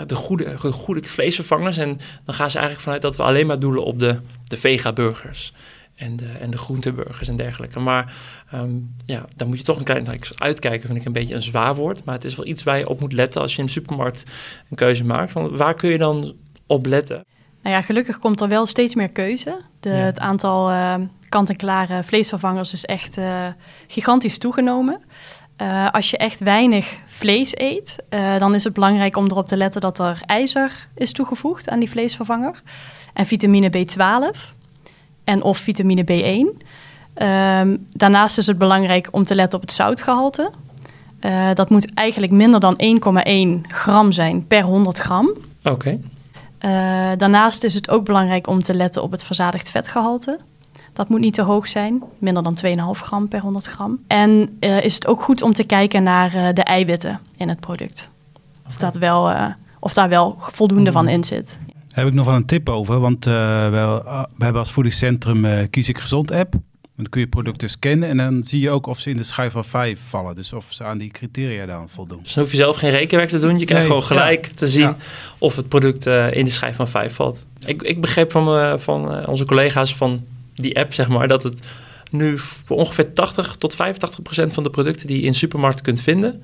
de, 0.08 0.16
goede, 0.16 0.56
de 0.62 0.72
goede 0.72 1.04
vleesvervangers? 1.04 1.78
En 1.78 2.00
dan 2.26 2.36
gaan 2.36 2.52
ze 2.52 2.58
eigenlijk 2.58 2.84
vanuit 2.84 3.02
dat 3.02 3.16
we 3.16 3.24
alleen 3.24 3.48
maar 3.48 3.60
doelen 3.60 3.84
op 3.84 4.00
de, 4.00 4.20
de 4.44 4.58
vega-burgers. 4.58 5.54
En 6.00 6.16
de, 6.16 6.28
en 6.42 6.50
de 6.50 6.58
groenteburgers 6.58 7.28
en 7.28 7.36
dergelijke. 7.36 7.80
Maar 7.80 8.16
um, 8.54 8.96
ja, 9.06 9.26
dan 9.36 9.48
moet 9.48 9.58
je 9.58 9.64
toch 9.64 9.78
een 9.78 9.84
klein 9.84 10.20
uitkijken, 10.36 10.88
vind 10.88 11.00
ik 11.00 11.06
een 11.06 11.12
beetje 11.12 11.36
een 11.36 11.44
zwaar 11.44 11.76
woord. 11.76 12.04
Maar 12.04 12.16
het 12.16 12.24
is 12.24 12.36
wel 12.36 12.46
iets 12.46 12.64
waar 12.64 12.78
je 12.78 12.90
op 12.90 13.00
moet 13.00 13.14
letten 13.14 13.42
als 13.42 13.54
je 13.54 13.60
in 13.60 13.66
de 13.66 13.72
supermarkt 13.72 14.24
een 14.70 14.78
keuze 14.78 15.06
maakt. 15.06 15.34
Waar 15.34 15.74
kun 15.74 15.90
je 15.90 15.98
dan 15.98 16.34
op 16.68 16.86
letten? 16.86 17.26
Nou 17.62 17.76
ja, 17.76 17.82
gelukkig 17.82 18.20
komt 18.20 18.42
er 18.42 18.48
wel 18.48 18.66
steeds 18.66 18.96
meer 18.96 19.10
keuze. 19.10 19.62
De, 19.80 19.90
Het 19.90 20.20
aantal 20.20 20.72
uh, 20.72 20.96
kant-en-klare 21.30 22.04
vleesvervangers 22.04 22.74
is 22.74 22.86
echt 22.86 23.18
uh, 23.18 23.48
gigantisch 23.88 24.38
toegenomen. 24.38 25.02
Uh, 25.62 25.90
als 25.92 26.10
je 26.10 26.18
echt 26.18 26.40
weinig 26.40 26.98
vlees 27.06 27.58
eet, 27.58 28.04
uh, 28.10 28.38
dan 28.38 28.56
is 28.56 28.64
het 28.64 28.74
belangrijk 28.74 29.16
om 29.16 29.26
erop 29.26 29.48
te 29.48 29.58
letten 29.58 29.82
dat 29.82 30.00
er 30.00 30.22
ijzer 30.26 30.88
is 30.96 31.12
toegevoegd 31.12 31.70
aan 31.70 31.80
die 31.80 31.90
vleesvervanger. 31.90 32.62
En 33.14 33.26
vitamine 33.26 33.70
B12 33.78 34.58
en 35.30 35.44
of 35.44 35.58
vitamine 35.58 36.04
B1. 36.04 36.66
Um, 37.24 37.88
daarnaast 37.92 38.38
is 38.38 38.48
het 38.48 38.58
belangrijk 38.58 39.08
om 39.12 39.24
te 39.24 39.36
letten 39.36 39.60
op 39.60 39.66
het 39.66 39.76
zoutgehalte. 39.76 40.52
Uh, 41.22 41.50
dat 41.54 41.70
moet 41.70 41.94
eigenlijk 41.94 42.32
minder 42.32 42.60
dan 42.60 42.80
1,1 43.64 43.68
gram 43.68 44.12
zijn 44.12 44.48
per 44.48 44.62
100 44.64 44.98
gram. 44.98 45.30
Oké. 45.64 46.00
Okay. 46.60 47.18
daarnaast 47.18 47.64
is 47.64 47.74
het 47.74 47.90
ook 47.90 48.06
belangrijk 48.06 48.48
om 48.48 48.62
te 48.62 48.74
letten 48.74 49.04
op 49.04 49.12
het 49.12 49.24
verzadigd 49.24 49.70
vetgehalte. 49.70 50.40
Dat 50.94 51.10
moet 51.10 51.20
niet 51.20 51.34
te 51.34 51.42
hoog 51.42 51.68
zijn, 51.68 52.04
minder 52.18 52.44
dan 52.44 52.58
2,5 52.66 53.02
gram 53.02 53.28
per 53.28 53.40
100 53.40 53.66
gram. 53.66 54.00
En 54.08 54.58
uh, 54.60 54.84
is 54.84 54.94
het 54.94 55.08
ook 55.08 55.22
goed 55.22 55.42
om 55.42 55.54
te 55.54 55.64
kijken 55.64 56.04
naar 56.04 56.54
de 56.54 56.64
eiwitten 56.64 57.20
in 57.38 57.50
het 57.50 57.60
product. 57.60 58.10
Of, 58.68 58.76
dat 58.76 58.96
wel, 58.96 59.32
of 59.80 59.94
daar 59.94 60.10
wel 60.10 60.36
voldoende 60.40 60.92
van 60.92 61.08
in 61.08 61.24
zit. 61.24 61.60
Heb 62.00 62.08
ik 62.08 62.14
nog 62.14 62.26
wel 62.26 62.36
een 62.36 62.46
tip 62.46 62.70
over, 62.70 63.00
want 63.00 63.26
we, 63.26 63.32
we, 64.38 64.44
hebben 64.44 64.62
als 64.62 64.72
voedingscentrum 64.72 65.70
Kies 65.70 65.90
ik 65.90 65.98
Gezond 65.98 66.32
app. 66.32 66.54
Dan 66.96 67.10
kun 67.10 67.22
je 67.22 67.28
producten 67.28 67.70
scannen 67.70 68.10
en 68.10 68.18
dan 68.18 68.44
zie 68.44 68.60
je 68.60 68.70
ook 68.70 68.88
of 68.88 69.00
ze 69.00 69.10
in 69.10 69.18
de 69.18 69.24
schijf 69.24 69.52
van 69.52 69.66
5 69.66 70.00
vallen. 70.08 70.36
Dus 70.36 70.54
of 70.54 70.66
ze 70.70 70.84
aan 70.84 70.98
die 70.98 71.12
criteria 71.12 71.66
dan 71.66 71.90
voldoen. 71.90 72.20
Dus 72.24 72.34
dan 72.34 72.44
hoef 72.44 72.52
je 72.52 72.58
zelf 72.58 72.78
geen 72.78 72.92
rekenwerk 72.92 73.30
te 73.30 73.40
doen. 73.40 73.60
Je 73.60 73.66
krijgt 73.66 73.88
nee, 73.88 74.02
gewoon 74.02 74.18
gelijk 74.18 74.46
ja, 74.46 74.52
te 74.56 74.68
zien 74.68 74.82
ja. 74.82 74.98
of 75.38 75.56
het 75.56 75.68
product 75.68 76.06
in 76.06 76.46
de 76.46 76.52
schijf 76.52 76.76
van 76.76 76.88
5 76.88 77.14
valt. 77.14 77.46
Ik, 77.66 77.82
ik 77.82 78.02
begreep 78.02 78.32
van, 78.32 78.80
van 78.80 79.28
onze 79.28 79.46
collega's 79.46 79.96
van 79.96 80.26
die 80.54 80.80
app, 80.80 80.94
zeg 80.94 81.08
maar, 81.08 81.28
dat 81.28 81.44
het 81.44 81.60
nu 82.12 82.38
voor 82.38 82.78
ongeveer 82.78 83.14
80 83.14 83.56
tot 83.56 83.76
85 83.76 84.22
procent 84.22 84.54
van 84.54 84.64
de 84.64 84.70
producten 84.70 85.08
die 85.08 85.22
je 85.22 85.26
in 85.26 85.34
supermarkten 85.34 85.84
kunt 85.84 86.02
vinden, 86.02 86.44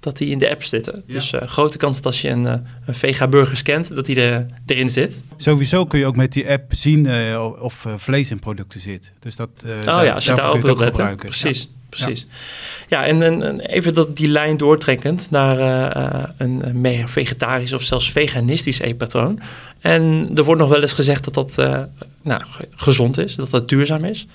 dat 0.00 0.16
die 0.16 0.30
in 0.30 0.38
de 0.38 0.50
app 0.50 0.64
zitten. 0.64 1.02
Ja. 1.06 1.14
Dus 1.14 1.32
uh, 1.32 1.42
grote 1.42 1.78
kans 1.78 1.96
dat 1.96 2.06
als 2.06 2.20
je 2.20 2.28
een, 2.28 2.44
uh, 2.44 2.52
een 2.86 2.94
vega-burger 2.94 3.56
scant, 3.56 3.94
dat 3.94 4.06
die 4.06 4.20
er, 4.20 4.46
erin 4.66 4.90
zit. 4.90 5.22
Sowieso 5.36 5.84
kun 5.84 5.98
je 5.98 6.06
ook 6.06 6.16
met 6.16 6.32
die 6.32 6.50
app 6.50 6.74
zien 6.74 7.04
uh, 7.04 7.50
of 7.60 7.86
vlees 7.96 8.30
in 8.30 8.38
producten 8.38 8.80
zit. 8.80 9.12
Dus 9.18 9.36
dat, 9.36 9.48
oh 9.66 9.80
daar, 9.80 10.04
ja, 10.04 10.12
als 10.12 10.24
je 10.24 10.34
daarop 10.34 10.62
wilt 10.62 10.78
letten. 10.78 10.94
Gebruiken. 10.94 11.28
Precies. 11.28 11.62
Ja. 11.62 11.76
Precies. 11.88 12.26
Ja, 12.88 13.06
en, 13.06 13.22
en, 13.22 13.60
even 13.60 13.94
dat, 13.94 14.16
die 14.16 14.28
lijn 14.28 14.56
doortrekkend 14.56 15.30
naar 15.30 15.58
een, 16.36 16.68
een 16.68 16.80
meer 16.80 17.08
vegetarisch 17.08 17.72
of 17.72 17.82
zelfs 17.82 18.12
veganistisch 18.12 18.78
eetpatroon. 18.78 19.40
En 19.80 20.30
er 20.34 20.44
wordt 20.44 20.60
nog 20.60 20.70
wel 20.70 20.80
eens 20.80 20.92
gezegd 20.92 21.24
dat 21.24 21.34
dat 21.34 21.56
nou, 22.22 22.42
gezond 22.74 23.18
is, 23.18 23.34
dat 23.34 23.50
dat 23.50 23.68
duurzaam 23.68 24.04
is. 24.04 24.26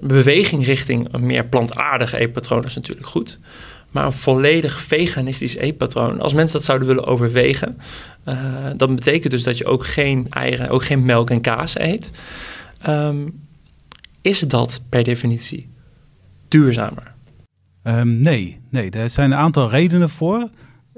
beweging 0.00 0.64
richting 0.64 1.08
een 1.10 1.26
meer 1.26 1.44
plantaardig 1.44 2.12
eetpatroon 2.12 2.64
is 2.64 2.74
natuurlijk 2.74 3.06
goed. 3.06 3.38
Maar 3.94 4.06
een 4.06 4.12
volledig 4.12 4.80
veganistisch 4.80 5.56
eetpatroon, 5.56 6.20
als 6.20 6.32
mensen 6.32 6.56
dat 6.56 6.64
zouden 6.64 6.88
willen 6.88 7.06
overwegen, 7.06 7.78
uh, 8.28 8.36
dat 8.76 8.94
betekent 8.94 9.30
dus 9.30 9.42
dat 9.42 9.58
je 9.58 9.66
ook 9.66 9.86
geen 9.86 10.26
eieren, 10.30 10.68
ook 10.68 10.84
geen 10.84 11.04
melk 11.04 11.30
en 11.30 11.40
kaas 11.40 11.78
eet. 11.78 12.10
Um, 12.88 13.40
is 14.22 14.40
dat 14.40 14.82
per 14.88 15.04
definitie 15.04 15.68
duurzamer? 16.48 17.14
Um, 17.82 18.18
nee, 18.18 18.60
nee, 18.70 18.90
er 18.90 19.10
zijn 19.10 19.30
een 19.30 19.38
aantal 19.38 19.70
redenen 19.70 20.10
voor. 20.10 20.48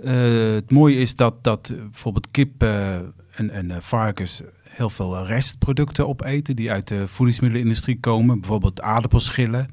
Uh, 0.04 0.54
het 0.54 0.70
mooie 0.70 0.96
is 0.96 1.16
dat, 1.16 1.44
dat 1.44 1.72
bijvoorbeeld 1.76 2.30
kip 2.30 2.62
uh, 2.62 2.94
en, 3.30 3.50
en 3.50 3.82
varkens 3.82 4.42
heel 4.62 4.90
veel 4.90 5.26
restproducten 5.26 6.08
opeten 6.08 6.56
die 6.56 6.70
uit 6.70 6.88
de 6.88 7.08
voedingsmiddelenindustrie 7.08 8.00
komen. 8.00 8.40
Bijvoorbeeld 8.40 8.80
aardappelschillen 8.80 9.68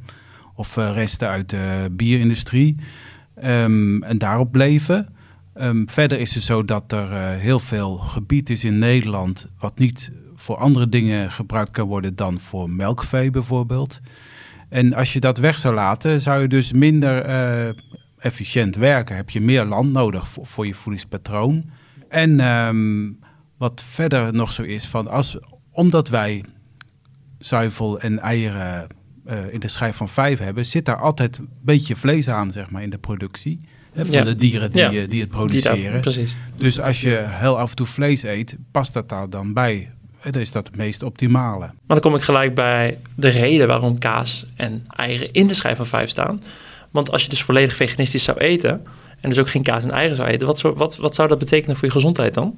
of 0.56 0.75
resten 0.75 1.27
uit 1.27 1.50
de 1.50 1.88
bierindustrie. 1.92 2.75
Um, 3.43 4.03
en 4.03 4.17
daarop 4.17 4.55
leven. 4.55 5.07
Um, 5.55 5.89
verder 5.89 6.19
is 6.19 6.35
het 6.35 6.43
zo 6.43 6.65
dat 6.65 6.91
er 6.91 7.11
uh, 7.11 7.29
heel 7.29 7.59
veel 7.59 7.97
gebied 7.97 8.49
is 8.49 8.63
in 8.63 8.77
Nederland 8.77 9.49
wat 9.59 9.79
niet 9.79 10.11
voor 10.35 10.57
andere 10.57 10.89
dingen 10.89 11.31
gebruikt 11.31 11.71
kan 11.71 11.87
worden 11.87 12.15
dan 12.15 12.39
voor 12.39 12.69
melkvee 12.69 13.29
bijvoorbeeld. 13.29 14.01
En 14.69 14.93
als 14.93 15.13
je 15.13 15.19
dat 15.19 15.37
weg 15.37 15.57
zou 15.57 15.73
laten, 15.73 16.21
zou 16.21 16.41
je 16.41 16.47
dus 16.47 16.71
minder 16.71 17.29
uh, 17.29 17.73
efficiënt 18.17 18.75
werken. 18.75 19.15
Heb 19.15 19.29
je 19.29 19.41
meer 19.41 19.65
land 19.65 19.91
nodig 19.91 20.27
voor, 20.41 20.65
je 20.65 20.73
voedingspatroon. 20.73 21.69
En 22.09 22.39
um, 22.39 23.19
wat 23.57 23.83
verder 23.85 24.33
nog 24.33 24.51
zo 24.51 24.63
is, 24.63 24.87
van 24.87 25.07
als, 25.07 25.37
omdat 25.71 26.09
wij 26.09 26.43
zuivel 27.39 27.99
en 27.99 28.19
eieren 28.19 28.87
uh, 29.27 29.53
in 29.53 29.60
de 29.60 29.68
schijf 29.68 29.96
van 29.96 30.10
vijf 30.10 30.39
hebben, 30.39 30.65
zit 30.65 30.86
daar 30.86 31.00
altijd 31.00 31.38
een 31.38 31.50
beetje 31.62 31.96
vlees 31.96 32.30
aan, 32.30 32.51
zeg 32.51 32.70
maar, 32.70 32.84
in 32.84 32.89
de 32.89 32.98
productie. 32.98 33.62
Hè, 33.94 34.06
van 34.06 34.13
Ja. 34.15 34.24
de 34.24 34.36
dieren 34.36 34.72
die, 34.72 34.82
Ja. 34.82 34.88
eh, 34.88 34.92
die 34.94 35.00
het 35.01 35.12
Die 35.12 35.27
produceren. 35.27 35.92
daar- 35.92 36.00
precies. 36.01 36.36
Dus 36.58 36.80
als 36.80 37.01
je 37.01 37.25
heel 37.27 37.60
af 37.60 37.70
en 37.70 37.75
toe 37.75 37.86
vlees 37.86 38.24
eet, 38.24 38.56
past 38.72 38.94
dat 38.94 39.10
daar 39.10 39.30
dan 39.30 39.53
bij. 39.53 39.89
Dan 40.32 40.42
is 40.42 40.51
dat 40.51 40.68
het 40.68 40.75
meest 40.75 41.03
optimale. 41.03 41.60
Maar 41.65 41.74
dan 41.88 42.00
kom 42.00 42.15
ik 42.15 42.22
gelijk 42.22 42.56
bij 42.56 42.98
de 43.15 43.27
reden 43.27 43.68
waarom 43.68 43.98
kaas 43.98 44.46
en 44.56 44.86
eieren 44.88 45.32
in 45.32 45.48
de 45.48 45.53
schijf 45.53 45.77
van 45.77 45.86
vijf 45.86 46.10
staan. 46.10 46.42
Want 46.92 47.12
als 47.12 47.24
je 47.24 47.30
dus 47.30 47.44
volledig 47.44 47.75
veganistisch 47.75 48.24
zou 48.24 48.38
eten 48.38 48.82
en 49.22 49.30
dus 49.30 49.39
ook 49.39 49.50
geen 49.50 49.63
kaas 49.63 49.84
en 49.84 49.92
eieren 49.92 50.15
zou 50.18 50.30
eten, 50.30 50.48
wat, 50.48 50.60
zou- 50.60 50.74
wat, 50.74 50.98
wat 50.98 51.15
zou 51.15 51.27
dat 51.27 51.39
betekenen 51.39 51.75
voor 51.75 51.86
je 51.88 51.94
gezondheid 51.94 52.34
dan? 52.34 52.56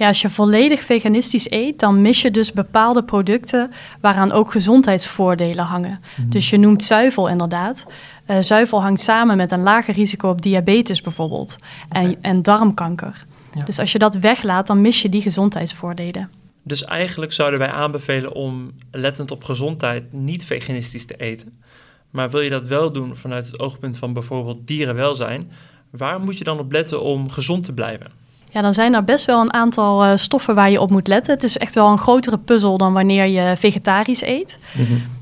Ja, 0.00 0.06
als 0.06 0.20
je 0.20 0.28
volledig 0.28 0.82
veganistisch 0.82 1.50
eet, 1.50 1.78
dan 1.78 2.02
mis 2.02 2.22
je 2.22 2.30
dus 2.30 2.52
bepaalde 2.52 3.04
producten 3.04 3.70
waaraan 4.00 4.32
ook 4.32 4.50
gezondheidsvoordelen 4.50 5.64
hangen. 5.64 6.00
Dus 6.28 6.50
je 6.50 6.58
noemt 6.58 6.84
zuivel 6.84 7.28
inderdaad. 7.28 7.86
Eh, 8.26 8.36
zuivel 8.40 8.82
hangt 8.82 9.00
samen 9.00 9.36
met 9.36 9.52
een 9.52 9.62
lager 9.62 9.94
risico 9.94 10.28
op 10.28 10.42
diabetes 10.42 11.00
bijvoorbeeld 11.00 11.56
en, 11.88 12.16
en 12.22 12.42
darmkanker. 12.42 13.24
Ja. 13.54 13.64
Dus 13.64 13.78
als 13.78 13.92
je 13.92 13.98
dat 13.98 14.14
weglaat, 14.14 14.66
dan 14.66 14.80
mis 14.80 15.02
je 15.02 15.08
die 15.08 15.22
gezondheidsvoordelen. 15.22 16.30
Dus 16.62 16.84
eigenlijk 16.84 17.32
zouden 17.32 17.58
wij 17.58 17.70
aanbevelen 17.70 18.32
om, 18.32 18.72
lettend 18.90 19.30
op 19.30 19.44
gezondheid, 19.44 20.12
niet 20.12 20.44
veganistisch 20.44 21.06
te 21.06 21.16
eten. 21.16 21.62
Maar 22.10 22.30
wil 22.30 22.40
je 22.40 22.50
dat 22.50 22.64
wel 22.64 22.92
doen 22.92 23.16
vanuit 23.16 23.46
het 23.46 23.60
oogpunt 23.60 23.98
van 23.98 24.12
bijvoorbeeld 24.12 24.66
dierenwelzijn, 24.66 25.50
waar 25.90 26.20
moet 26.20 26.38
je 26.38 26.44
dan 26.44 26.58
op 26.58 26.72
letten 26.72 27.02
om 27.02 27.30
gezond 27.30 27.64
te 27.64 27.72
blijven? 27.72 28.28
Ja, 28.52 28.60
dan 28.60 28.74
zijn 28.74 28.94
er 28.94 29.04
best 29.04 29.24
wel 29.24 29.40
een 29.40 29.52
aantal 29.52 30.04
eh, 30.04 30.16
stoffen 30.16 30.54
waar 30.54 30.70
je 30.70 30.80
op 30.80 30.90
moet 30.90 31.08
letten. 31.08 31.34
Het 31.34 31.42
is 31.42 31.58
echt 31.58 31.74
wel 31.74 31.88
een 31.88 31.98
grotere 31.98 32.38
puzzel 32.38 32.76
dan 32.78 32.92
wanneer 32.92 33.26
je 33.26 33.56
vegetarisch 33.56 34.22
eet. 34.22 34.58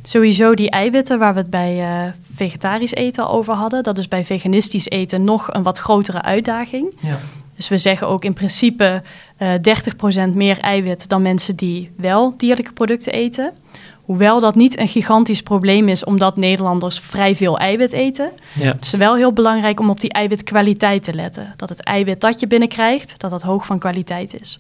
Sowieso 0.02 0.54
die 0.54 0.70
eiwitten 0.70 1.18
waar 1.18 1.34
we 1.34 1.40
het 1.40 1.50
bij 1.50 1.80
eh, 1.80 2.12
vegetarisch 2.34 2.94
eten 2.94 3.24
al 3.24 3.32
over 3.32 3.54
hadden. 3.54 3.82
Dat 3.82 3.98
is 3.98 4.08
bij 4.08 4.24
veganistisch 4.24 4.88
eten 4.88 5.24
nog 5.24 5.52
een 5.52 5.62
wat 5.62 5.78
grotere 5.78 6.22
uitdaging. 6.22 6.96
Ja. 7.00 7.18
Dus 7.56 7.68
we 7.68 7.78
zeggen 7.78 8.08
ook 8.08 8.24
in 8.24 8.32
principe 8.32 9.02
eh 9.36 9.52
30% 10.30 10.34
meer 10.34 10.58
eiwit 10.58 11.08
dan 11.08 11.22
mensen 11.22 11.56
die 11.56 11.90
wel 11.96 12.34
dierlijke 12.36 12.72
producten 12.72 13.12
eten. 13.12 13.52
Hoewel 14.08 14.40
dat 14.40 14.54
niet 14.54 14.78
een 14.78 14.88
gigantisch 14.88 15.42
probleem 15.42 15.88
is, 15.88 16.04
omdat 16.04 16.36
Nederlanders 16.36 17.00
vrij 17.00 17.36
veel 17.36 17.58
eiwit 17.58 17.92
eten. 17.92 18.30
Ja. 18.54 18.72
Het 18.72 18.84
is 18.84 18.92
wel 18.94 19.16
heel 19.16 19.32
belangrijk 19.32 19.80
om 19.80 19.90
op 19.90 20.00
die 20.00 20.12
eiwitkwaliteit 20.12 21.02
te 21.02 21.14
letten. 21.14 21.54
Dat 21.56 21.68
het 21.68 21.80
eiwit 21.80 22.20
dat 22.20 22.40
je 22.40 22.46
binnenkrijgt, 22.46 23.20
dat 23.20 23.30
dat 23.30 23.42
hoog 23.42 23.66
van 23.66 23.78
kwaliteit 23.78 24.40
is. 24.40 24.58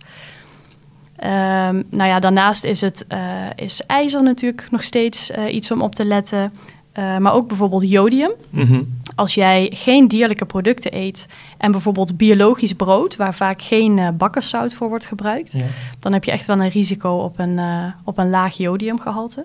Ehm, 1.16 1.82
nou 1.90 2.08
ja, 2.08 2.18
daarnaast 2.20 2.64
is, 2.64 2.80
het, 2.80 3.04
eh, 3.06 3.20
is 3.56 3.86
ijzer 3.86 4.22
natuurlijk 4.22 4.68
nog 4.70 4.82
steeds 4.82 5.30
eh, 5.30 5.54
iets 5.54 5.70
om 5.70 5.82
op 5.82 5.94
te 5.94 6.04
letten. 6.04 6.52
Eh, 6.92 7.16
maar 7.16 7.32
ook 7.32 7.48
bijvoorbeeld 7.48 7.90
jodium. 7.90 8.30
Mhm. 8.50 8.82
Als 9.18 9.34
jij 9.34 9.70
geen 9.74 10.08
dierlijke 10.08 10.44
producten 10.44 10.96
eet 10.96 11.26
en 11.58 11.70
bijvoorbeeld 11.72 12.16
biologisch 12.16 12.72
brood, 12.72 13.16
waar 13.16 13.34
vaak 13.34 13.62
geen 13.62 13.98
eh, 13.98 14.08
bakkerszout 14.14 14.74
voor 14.74 14.88
wordt 14.88 15.06
gebruikt, 15.06 15.52
Ja. 15.52 15.64
dan 16.00 16.12
heb 16.12 16.24
je 16.24 16.30
echt 16.30 16.46
wel 16.46 16.60
een 16.60 16.68
risico 16.70 17.10
op 17.10 17.38
een, 17.38 17.58
eh, 17.58 17.84
op 18.04 18.18
een 18.18 18.30
laag 18.30 18.56
jodiumgehalte. 18.56 19.44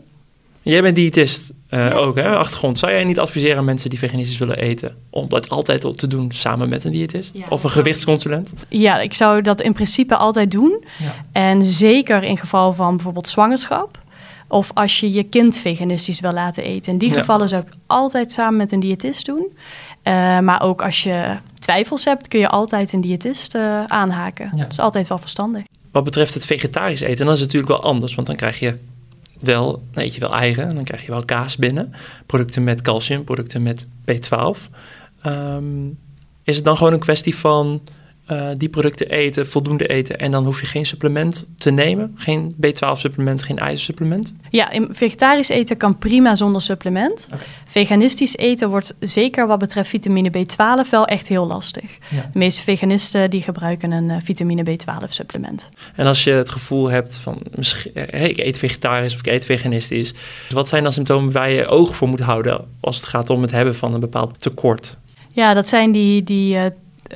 Jij 0.62 0.82
bent 0.82 0.96
diëtist 0.96 1.51
eh, 1.70 1.98
ook, 1.98 2.15
hè? 2.15 2.36
Achtergrond. 2.38 2.77
Zou 2.77 2.92
jij 2.92 3.03
niet 3.03 3.20
adviseren 3.20 3.58
aan 3.58 3.65
mensen 3.65 3.89
die 3.89 4.00
veganistisch 4.00 4.38
willen 4.38 4.58
eten 4.58 4.96
om 5.10 5.30
dat 5.30 5.50
altijd 5.50 5.84
al 5.84 5.94
te 5.94 6.08
doen 6.08 6.32
samen 6.32 6.70
met 6.70 6.84
een 6.84 6.92
diëtist 6.92 7.38
Ja. 7.38 7.46
of 7.50 7.63
een 7.63 7.70
gewichtsconsulent? 7.70 8.53
Ja, 8.70 9.00
ik 9.00 9.13
zou 9.13 9.42
dat 9.42 9.62
in 9.62 9.74
principe 9.74 10.15
altijd 10.15 10.51
doen. 10.51 10.84
Ja. 11.00 11.13
En 11.32 11.62
zeker 11.65 12.24
in 12.24 12.38
geval 12.38 12.74
van 12.74 12.96
bijvoorbeeld 12.96 13.27
zwangerschap. 13.27 14.01
Of 14.53 14.72
als 14.74 15.00
je 15.00 15.12
je 15.12 15.24
kind 15.24 15.60
veganistisch 15.60 16.19
wil 16.19 16.31
laten 16.31 16.63
eten. 16.63 16.91
In 16.91 16.98
die 16.98 17.10
Ja. 17.10 17.17
gevallen 17.17 17.50
zou 17.50 17.62
ik 17.67 17.74
altijd 17.88 18.31
samen 18.31 18.57
met 18.57 18.72
een 18.72 18.79
diëtist 18.79 19.25
doen. 19.25 19.57
Eh, 20.01 20.39
maar 20.39 20.62
ook 20.62 20.81
als 20.81 21.03
je 21.03 21.38
twijfels 21.60 22.05
hebt, 22.05 22.27
kun 22.27 22.39
je 22.39 22.50
altijd 22.50 22.93
een 22.93 23.01
diëtist 23.01 23.55
eh, 23.55 23.83
aanhaken. 23.83 24.50
Ja. 24.53 24.62
Dat 24.62 24.72
is 24.72 24.79
altijd 24.79 25.07
wel 25.07 25.17
verstandig. 25.17 25.63
Wat 25.91 26.03
betreft 26.03 26.33
het 26.33 26.45
vegetarisch 26.45 27.01
eten, 27.01 27.25
dan 27.25 27.33
is 27.33 27.39
het 27.39 27.53
natuurlijk 27.53 27.81
wel 27.81 27.91
anders. 27.91 28.15
Want 28.15 28.27
dan 28.27 28.36
krijg 28.36 28.60
je 28.60 28.77
wel, 29.39 29.83
dan 29.91 30.03
eet 30.03 30.13
je 30.13 30.19
wel 30.19 30.33
eieren, 30.33 30.69
en 30.69 30.75
dan 30.75 30.83
krijg 30.83 31.05
je 31.05 31.12
wel 31.12 31.25
kaas 31.25 31.57
binnen. 31.57 31.93
Producten 32.25 32.63
met 32.63 32.81
calcium, 32.81 33.24
producten 33.24 33.63
met 33.63 33.86
B12. 34.05 34.69
Ehm, 35.22 35.88
is 36.43 36.55
het 36.55 36.65
dan 36.65 36.77
gewoon 36.77 36.93
een 36.93 37.00
kwestie 37.00 37.36
van 37.36 37.81
eh, 38.25 38.50
die 38.58 38.70
producten 38.70 39.10
eten, 39.10 39.48
voldoende 39.48 39.88
eten. 39.88 40.20
En 40.20 40.32
dan 40.32 40.46
hoef 40.46 40.60
je 40.60 40.65
geen 40.65 40.86
supplement 40.86 41.48
te 41.58 41.72
nemen. 41.72 42.13
Geen 42.15 42.56
B12-supplement, 42.56 43.42
geen 43.42 43.60
ijzersupplement. 43.60 44.34
Ja, 44.50 44.72
in 44.72 44.88
vegetarisch 44.92 45.50
eten 45.50 45.77
kan 45.77 45.98
prima 45.98 46.36
zonder 46.36 46.62
supplement. 46.62 47.30
Veganistisch 47.65 48.38
eten 48.38 48.70
wordt 48.70 48.96
zeker 49.00 49.48
wat 49.48 49.60
betreft 49.60 49.89
vitamine 49.89 50.32
B12 50.38 50.89
wel 50.89 51.06
echt 51.06 51.27
heel 51.27 51.48
lastig. 51.48 51.98
Ja. 52.10 52.30
De 52.32 52.39
meeste 52.39 52.62
veganisten 52.62 53.30
die 53.30 53.42
gebruiken 53.42 53.92
een 53.92 54.10
uh, 54.10 54.15
vitamine 54.24 54.63
B12-supplement. 54.63 55.70
En 55.96 56.06
als 56.06 56.24
je 56.24 56.32
het 56.32 56.50
gevoel 56.50 56.89
hebt 56.89 57.18
van, 57.18 57.42
misschien, 57.56 57.92
hey, 57.94 58.30
ik 58.30 58.38
eet 58.38 58.58
vegetarisch 58.58 59.13
of 59.13 59.20
ik 59.20 59.27
eet 59.27 59.46
veganistisch. 59.46 60.13
Wat 60.50 60.68
zijn 60.68 60.84
dan 60.84 60.94
symptomen 60.94 61.32
waar 61.32 61.51
je 61.51 61.68
oog 61.68 61.96
voor 61.96 62.08
moet 62.08 62.20
houden 62.20 62.65
als 62.80 62.96
het 62.96 63.06
gaat 63.06 63.30
om 63.30 63.42
het 63.42 63.51
hebben 63.51 63.75
van 63.75 63.94
een 63.94 64.00
bepaald 64.00 64.42
tekort? 64.42 64.98
Ja, 65.32 65.53
dat 65.53 65.68
zijn 65.68 65.92
die, 65.92 66.24
die 66.24 66.56
uh, 66.56 66.65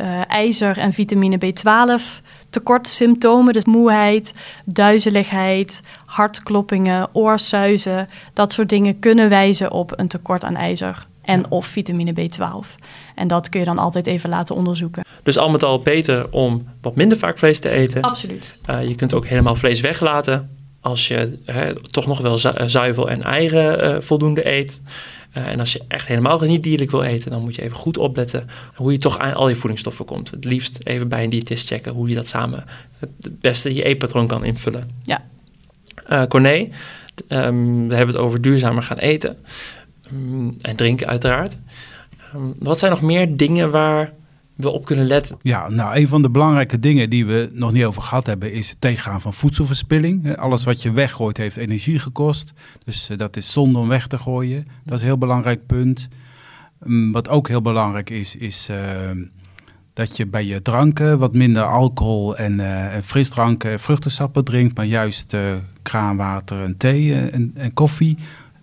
uh, 0.01 0.21
ijzer 0.27 0.77
en 0.77 0.93
vitamine 0.93 1.37
B12 1.45 2.25
tekortsymptomen. 2.49 3.53
Dus 3.53 3.65
moeheid, 3.65 4.33
duizeligheid, 4.65 5.81
hartkloppingen, 6.05 7.09
oorsuizen. 7.13 8.07
Dat 8.33 8.53
soort 8.53 8.69
dingen 8.69 8.99
kunnen 8.99 9.29
wijzen 9.29 9.71
op 9.71 9.99
een 9.99 10.07
tekort 10.07 10.43
aan 10.43 10.55
ijzer 10.55 11.05
en 11.21 11.51
of 11.51 11.65
vitamine 11.65 12.13
B12. 12.13 12.83
En 13.15 13.27
dat 13.27 13.49
kun 13.49 13.59
je 13.59 13.65
dan 13.65 13.77
altijd 13.77 14.07
even 14.07 14.29
laten 14.29 14.55
onderzoeken. 14.55 15.03
Dus 15.23 15.37
al 15.37 15.49
met 15.49 15.63
al 15.63 15.79
beter 15.79 16.31
om 16.31 16.67
wat 16.81 16.95
minder 16.95 17.17
vaak 17.17 17.37
vlees 17.37 17.59
te 17.59 17.69
eten. 17.69 18.01
Absoluut. 18.01 18.59
Uh, 18.69 18.87
je 18.87 18.95
kunt 18.95 19.13
ook 19.13 19.25
helemaal 19.25 19.55
vlees 19.55 19.81
weglaten 19.81 20.55
als 20.81 21.07
je 21.07 21.39
hè, 21.45 21.75
toch 21.75 22.07
nog 22.07 22.19
wel 22.19 22.37
zu 22.37 22.51
zuivel 22.65 23.09
en 23.09 23.23
eieren 23.23 23.95
uh, 23.95 24.01
voldoende 24.01 24.51
eet. 24.51 24.81
Uh, 25.37 25.47
en 25.47 25.59
als 25.59 25.73
je 25.73 25.81
echt 25.87 26.07
helemaal 26.07 26.39
niet 26.39 26.63
dierlijk 26.63 26.91
wil 26.91 27.03
eten, 27.03 27.31
dan 27.31 27.41
moet 27.41 27.55
je 27.55 27.61
even 27.61 27.77
goed 27.77 27.97
opletten 27.97 28.49
hoe 28.75 28.91
je 28.91 28.97
toch 28.97 29.17
aan 29.17 29.33
al 29.33 29.49
je 29.49 29.55
voedingsstoffen 29.55 30.05
komt. 30.05 30.31
Het 30.31 30.45
liefst 30.45 30.79
even 30.83 31.07
bij 31.07 31.23
een 31.23 31.29
diëtist 31.29 31.67
checken 31.67 31.93
hoe 31.93 32.09
je 32.09 32.15
dat 32.15 32.27
samen 32.27 32.63
het 32.99 33.41
beste 33.41 33.73
je 33.73 33.83
eetpatroon 33.83 34.27
kan 34.27 34.43
invullen. 34.43 34.89
Ja. 35.03 35.23
Uh, 36.09 36.23
Corné, 36.23 36.69
um, 37.29 37.87
we 37.87 37.95
hebben 37.95 38.15
het 38.15 38.23
over 38.23 38.41
duurzamer 38.41 38.83
gaan 38.83 38.97
eten 38.97 39.37
um, 40.13 40.57
en 40.61 40.75
drinken 40.75 41.07
uiteraard. 41.07 41.57
Um, 42.35 42.53
wat 42.59 42.79
zijn 42.79 42.91
nog 42.91 43.01
meer 43.01 43.37
dingen 43.37 43.71
waar 43.71 44.13
we 44.57 44.69
op 44.69 44.85
kunnen 44.85 45.05
letten? 45.05 45.37
Ja, 45.41 45.69
nou, 45.69 45.95
een 45.95 46.07
van 46.07 46.21
de 46.21 46.29
belangrijke 46.29 46.79
dingen 46.79 47.09
die 47.09 47.25
we 47.25 47.49
nog 47.53 47.71
niet 47.71 47.83
over 47.83 48.01
gehad 48.01 48.25
hebben, 48.25 48.51
is 48.51 48.69
het 48.69 48.81
tegengaan 48.81 49.21
van 49.21 49.33
voedselverspilling. 49.33 50.37
Alles 50.37 50.63
wat 50.63 50.81
je 50.81 50.91
weggooit 50.91 51.37
heeft 51.37 51.57
energie 51.57 51.99
gekost. 51.99 52.53
Dus 52.83 53.09
uh, 53.09 53.17
dat 53.17 53.37
is 53.37 53.51
zonde 53.51 53.79
om 53.79 53.87
weg 53.87 54.07
te 54.07 54.17
gooien. 54.17 54.67
Dat 54.83 54.95
is 54.95 55.01
een 55.01 55.07
heel 55.07 55.17
belangrijk 55.17 55.65
punt. 55.65 56.07
Um, 56.85 57.11
wat 57.11 57.29
ook 57.29 57.47
heel 57.47 57.61
belangrijk 57.61 58.09
is, 58.09 58.35
is 58.35 58.69
uh, 58.69 58.77
dat 59.93 60.17
je 60.17 60.25
bij 60.25 60.45
je 60.45 60.61
dranken 60.61 61.19
wat 61.19 61.33
minder 61.33 61.63
alcohol 61.63 62.37
en, 62.37 62.59
en 62.91 63.03
frisdranken 63.03 63.71
en 63.71 63.79
vruchtensappen 63.79 64.43
drinkt, 64.43 64.77
maar 64.77 64.85
juist 64.85 65.33
uh, 65.33 65.41
kraanwater 65.81 66.63
en 66.63 66.77
thee 66.77 67.29
en, 67.29 67.51
en 67.55 67.73
koffie. 67.73 68.17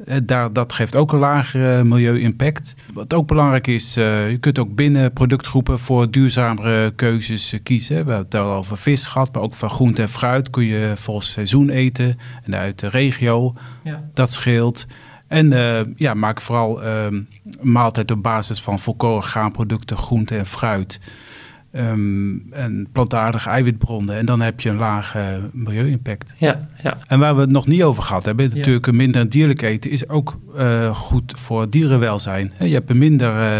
Uh, 0.06 0.16
daar, 0.22 0.52
dat 0.52 0.72
geeft 0.72 0.96
ook 0.96 1.12
een 1.12 1.18
lagere 1.18 1.84
milieu-impact. 1.84 2.74
Wat 2.94 3.14
ook 3.14 3.26
belangrijk 3.26 3.66
is, 3.66 3.96
uh, 3.96 4.30
je 4.30 4.38
kunt 4.38 4.58
ook 4.58 4.74
binnen 4.74 5.12
productgroepen 5.12 5.78
voor 5.78 6.10
duurzamere 6.10 6.92
keuzes 6.94 7.52
uh, 7.52 7.60
kiezen. 7.62 8.04
We 8.04 8.12
hebben 8.12 8.24
het 8.24 8.34
al 8.34 8.52
over 8.52 8.78
vis 8.78 9.06
gehad, 9.06 9.34
maar 9.34 9.42
ook 9.42 9.54
van 9.54 9.70
groente 9.70 10.02
en 10.02 10.08
fruit 10.08 10.50
kun 10.50 10.64
je 10.64 10.92
volgens 10.96 11.32
seizoen 11.32 11.70
eten 11.70 12.18
en 12.42 12.54
uit 12.54 12.78
de 12.78 12.88
regio. 12.88 13.54
Ja. 13.84 14.04
Dat 14.14 14.32
scheelt. 14.32 14.86
En 15.28 15.94
ja, 15.96 16.14
maak 16.14 16.40
vooral 16.40 16.84
een 16.84 17.28
maaltijd 17.60 18.10
op 18.10 18.22
basis 18.22 18.60
van 18.60 18.78
volkoren 18.78 19.22
graanproducten, 19.22 19.96
groente 19.96 20.36
en 20.36 20.46
fruit. 20.46 21.00
Um, 21.76 22.46
en 22.52 22.86
plantaardige 22.92 23.48
eiwitbronnen. 23.48 24.16
En 24.16 24.26
dan 24.26 24.40
heb 24.40 24.60
je 24.60 24.68
een 24.68 24.76
lage 24.76 25.40
milieu-impact. 25.52 26.34
Ja, 26.38 26.68
ja. 26.82 26.98
En 27.06 27.18
waar 27.18 27.34
we 27.34 27.40
het 27.40 27.50
nog 27.50 27.66
niet 27.66 27.82
over 27.82 28.02
gehad 28.02 28.24
hebben, 28.24 28.50
natuurlijk 28.54 28.92
minder 28.92 29.28
dierlijk 29.28 29.62
eten 29.62 29.90
is 29.90 30.08
ook 30.08 30.38
uh, 30.56 30.94
goed 30.96 31.34
voor 31.36 31.70
dierenwelzijn. 31.70 32.52
Je 32.58 32.74
hebt 32.74 32.90
een 32.90 32.98
minder 32.98 33.34
uh, 33.36 33.58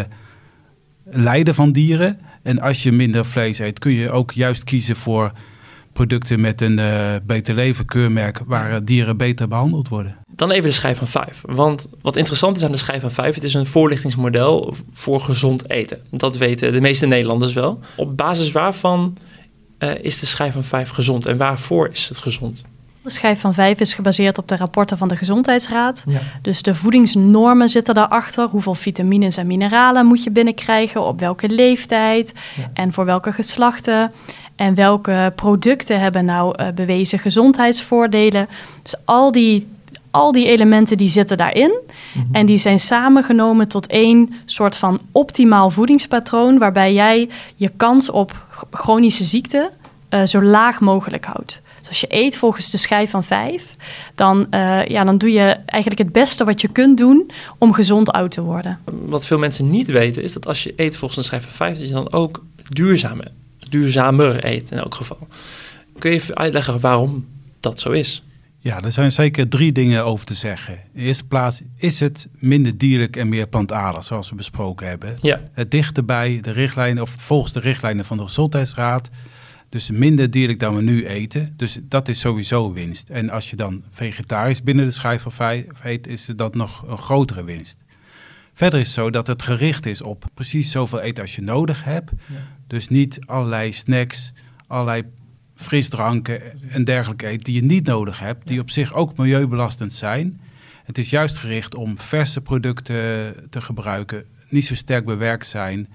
lijden 1.05 1.55
van 1.55 1.73
dieren. 1.73 2.19
En 2.43 2.61
als 2.61 2.83
je 2.83 2.93
minder 2.93 3.25
vlees 3.25 3.59
eet, 3.59 3.79
kun 3.79 3.93
je 3.93 4.11
ook 4.11 4.33
juist 4.33 4.65
kiezen 4.65 4.97
voor 4.97 5.33
producten 5.93 6.41
met 6.41 6.61
een 6.61 6.79
uh, 6.79 7.15
beter 7.27 7.55
leven 7.55 7.85
keurmerk 7.85 8.41
waar 8.47 8.85
dieren 8.85 9.17
beter 9.17 9.49
behandeld 9.49 9.89
worden. 9.89 10.17
Dan 10.37 10.51
even 10.51 10.69
de 10.69 10.75
schijf 10.75 10.99
van 10.99 11.07
5. 11.07 11.41
Want 11.43 11.89
wat 12.03 12.17
interessant 12.17 12.57
is 12.57 12.65
aan 12.65 12.73
de 12.73 12.77
schijf 12.77 13.01
van 13.01 13.11
5, 13.11 13.35
het 13.35 13.45
is 13.45 13.55
een 13.55 13.67
voorlichtingsmodel 13.67 14.75
voor 14.93 15.21
gezond 15.21 15.71
eten. 15.71 16.01
Dat 16.11 16.37
weten 16.37 16.73
de 16.73 16.81
meeste 16.81 17.07
Nederlanders 17.07 17.53
wel. 17.53 17.79
Op 17.97 18.17
basis 18.17 18.53
waarvan 18.53 19.17
uh, 19.79 19.91
is 20.01 20.19
de 20.19 20.27
schijf 20.27 20.53
van 20.53 20.65
5 20.65 20.89
gezond 20.89 21.27
en 21.27 21.37
waarvoor 21.37 21.89
is 21.93 22.09
het 22.09 22.19
gezond? 22.19 22.65
De 23.03 23.11
schijf 23.11 23.41
van 23.41 23.55
5 23.55 23.81
is 23.81 23.95
gebaseerd 23.95 24.39
op 24.39 24.49
de 24.49 24.57
rapporten 24.57 24.99
van 24.99 25.09
de 25.09 25.17
Gezondheidsraad. 25.17 26.05
Ja. 26.07 26.21
Dus 26.43 26.63
de 26.63 26.75
voedingsnormen 26.75 27.69
zitten 27.69 27.95
daarachter. 27.95 28.49
Hoeveel 28.49 28.75
vitamines 28.75 29.37
en 29.37 29.47
mineralen 29.47 30.07
moet 30.07 30.23
je 30.23 30.31
binnenkrijgen, 30.31 31.03
op 31.03 31.21
welke 31.21 31.49
leeftijd 31.49 32.35
ja. 32.57 32.71
en 32.75 32.93
voor 32.93 33.05
welke 33.05 33.33
geslachten. 33.33 34.13
En 34.57 34.75
welke 34.75 35.33
producten 35.35 36.01
hebben 36.01 36.25
nou 36.25 36.63
uh, 36.63 36.69
bewezen 36.75 37.19
gezondheidsvoordelen. 37.19 38.49
Dus 38.83 38.95
al 39.05 39.33
die, 39.33 39.67
al 40.15 40.33
die 40.33 40.47
elementen 40.47 40.97
die 40.97 41.09
zitten 41.09 41.37
daarin. 41.37 41.81
Mm-hmm. 42.13 42.35
En 42.35 42.47
die 42.47 42.59
zijn 42.59 42.81
samengenomen 42.81 43.69
tot 43.69 43.87
één 43.87 44.35
soort 44.45 44.77
van 44.77 45.01
optimaal 45.13 45.71
voedingspatroon... 45.71 46.59
waarbij 46.59 46.93
jij 46.93 47.29
je 47.55 47.71
kans 47.77 48.11
op 48.11 48.47
chronische 48.71 49.25
ziekte 49.25 49.71
uh, 50.11 50.25
zo 50.25 50.43
laag 50.43 50.81
mogelijk 50.81 51.25
houdt. 51.25 51.61
Dus 51.79 51.89
als 51.89 52.01
je 52.01 52.07
eet 52.09 52.37
volgens 52.37 52.71
de 52.71 52.79
schijf 52.79 53.11
van 53.11 53.25
vijf... 53.25 53.77
Dan, 54.15 54.47
uh, 54.51 54.87
ja, 54.87 55.05
dan 55.05 55.19
doe 55.19 55.33
je 55.33 55.57
eigenlijk 55.67 56.03
het 56.03 56.13
beste 56.13 56.45
wat 56.45 56.61
je 56.61 56.69
kunt 56.69 56.99
doen 56.99 57.31
om 57.59 57.73
gezond 57.73 58.13
oud 58.13 58.31
te 58.31 58.43
worden. 58.43 58.79
Wat 58.85 59.27
veel 59.27 59.39
mensen 59.39 59.71
niet 59.71 59.87
weten 59.87 60.23
is 60.23 60.33
dat 60.33 60.47
als 60.47 60.63
je 60.63 60.73
eet 60.77 60.97
volgens 60.97 61.21
de 61.21 61.27
schijf 61.27 61.43
van 61.43 61.53
vijf... 61.53 61.79
dat 61.79 61.89
je 61.89 61.95
dan 61.95 62.13
ook 62.13 62.45
duurzaam 62.69 63.21
duurzamer 63.69 64.45
eet 64.45 64.71
in 64.71 64.79
elk 64.79 64.95
geval. 64.95 65.19
Kun 65.99 66.11
je 66.11 66.17
even 66.17 66.37
uitleggen 66.37 66.81
waarom 66.81 67.27
dat 67.61 67.81
zo 67.81 67.91
is? 67.91 68.23
Ja, 68.65 68.83
er 68.83 68.93
zijn 68.93 69.11
zeker 69.11 69.49
drie 69.49 69.73
dingen 69.73 70.05
over 70.05 70.27
te 70.27 70.35
zeggen. 70.35 70.75
In 70.75 70.81
de 70.93 71.01
eerste 71.01 71.27
plaats 71.27 71.63
is 71.77 72.01
het 72.01 72.29
minder 72.39 72.79
dierlijk 72.79 73.17
en 73.17 73.29
meer 73.29 73.47
plantaardig, 73.47 74.05
zoals 74.05 74.31
we 74.31 74.35
besproken 74.35 74.87
hebben. 74.87 75.19
Ja. 75.21 75.41
Het 75.53 75.71
dichterbij 75.71 76.41
de 76.41 76.51
richtlijnen, 76.51 77.03
of 77.03 77.11
volgens 77.11 77.53
de 77.53 77.61
richtlijnen 77.61 78.05
van 78.05 78.17
de 78.17 78.23
Gezondheidsraad. 78.23 79.11
Dus 79.69 79.91
minder 79.91 80.31
dierlijk 80.31 80.59
dan 80.59 80.77
we 80.77 80.83
nu 80.83 81.07
eten. 81.07 81.55
Dus 81.57 81.79
dat 81.83 82.09
is 82.09 82.21
sowieso 82.21 82.73
winst. 82.73 83.09
En 83.09 83.31
als 83.31 83.51
je 83.51 83.57
dan 83.57 83.83
vegetarisch 83.91 84.63
binnen 84.63 84.85
de 84.85 84.91
schijf 84.91 85.23
van 85.23 85.33
vijf 85.33 85.67
eet, 85.83 86.07
is 86.07 86.27
dat 86.27 86.55
nog 86.55 86.85
een 86.89 86.99
grotere 86.99 87.45
winst. 87.45 87.79
Verder 88.55 88.81
is 88.81 88.87
het 88.87 88.95
zo 88.95 89.11
dat 89.11 89.27
het 89.27 89.43
gericht 89.43 89.87
is 89.87 90.03
op 90.03 90.25
precies 90.35 90.71
zoveel 90.71 91.01
eten 91.01 91.23
als 91.23 91.35
je 91.35 91.43
nodig 91.43 91.85
hebt. 91.85 92.11
Ja. 92.27 92.35
Dus 92.67 92.89
niet 92.89 93.19
allerlei 93.27 93.73
snacks, 93.73 94.33
allerlei 94.67 95.03
frisdranken 95.55 96.41
en 96.71 96.85
dergelijke 96.85 97.27
eten 97.27 97.45
die 97.45 97.55
je 97.55 97.65
niet 97.65 97.87
nodig 97.87 98.19
hebt, 98.19 98.47
die 98.47 98.61
op 98.61 98.71
zich 98.71 98.95
ook 98.95 99.17
milieubelastend 99.17 99.93
zijn. 99.93 100.41
Het 100.85 100.99
is 100.99 101.11
juist 101.11 101.37
gericht 101.37 101.75
om 101.75 101.99
verse 101.99 102.41
producten 102.41 103.35
te 103.51 103.61
gebruiken, 103.61 104.25
niet 104.49 104.67
zo 104.67 104.75
sterk 104.75 105.05
bewerkt 105.05 105.47
zijn. 105.47 105.89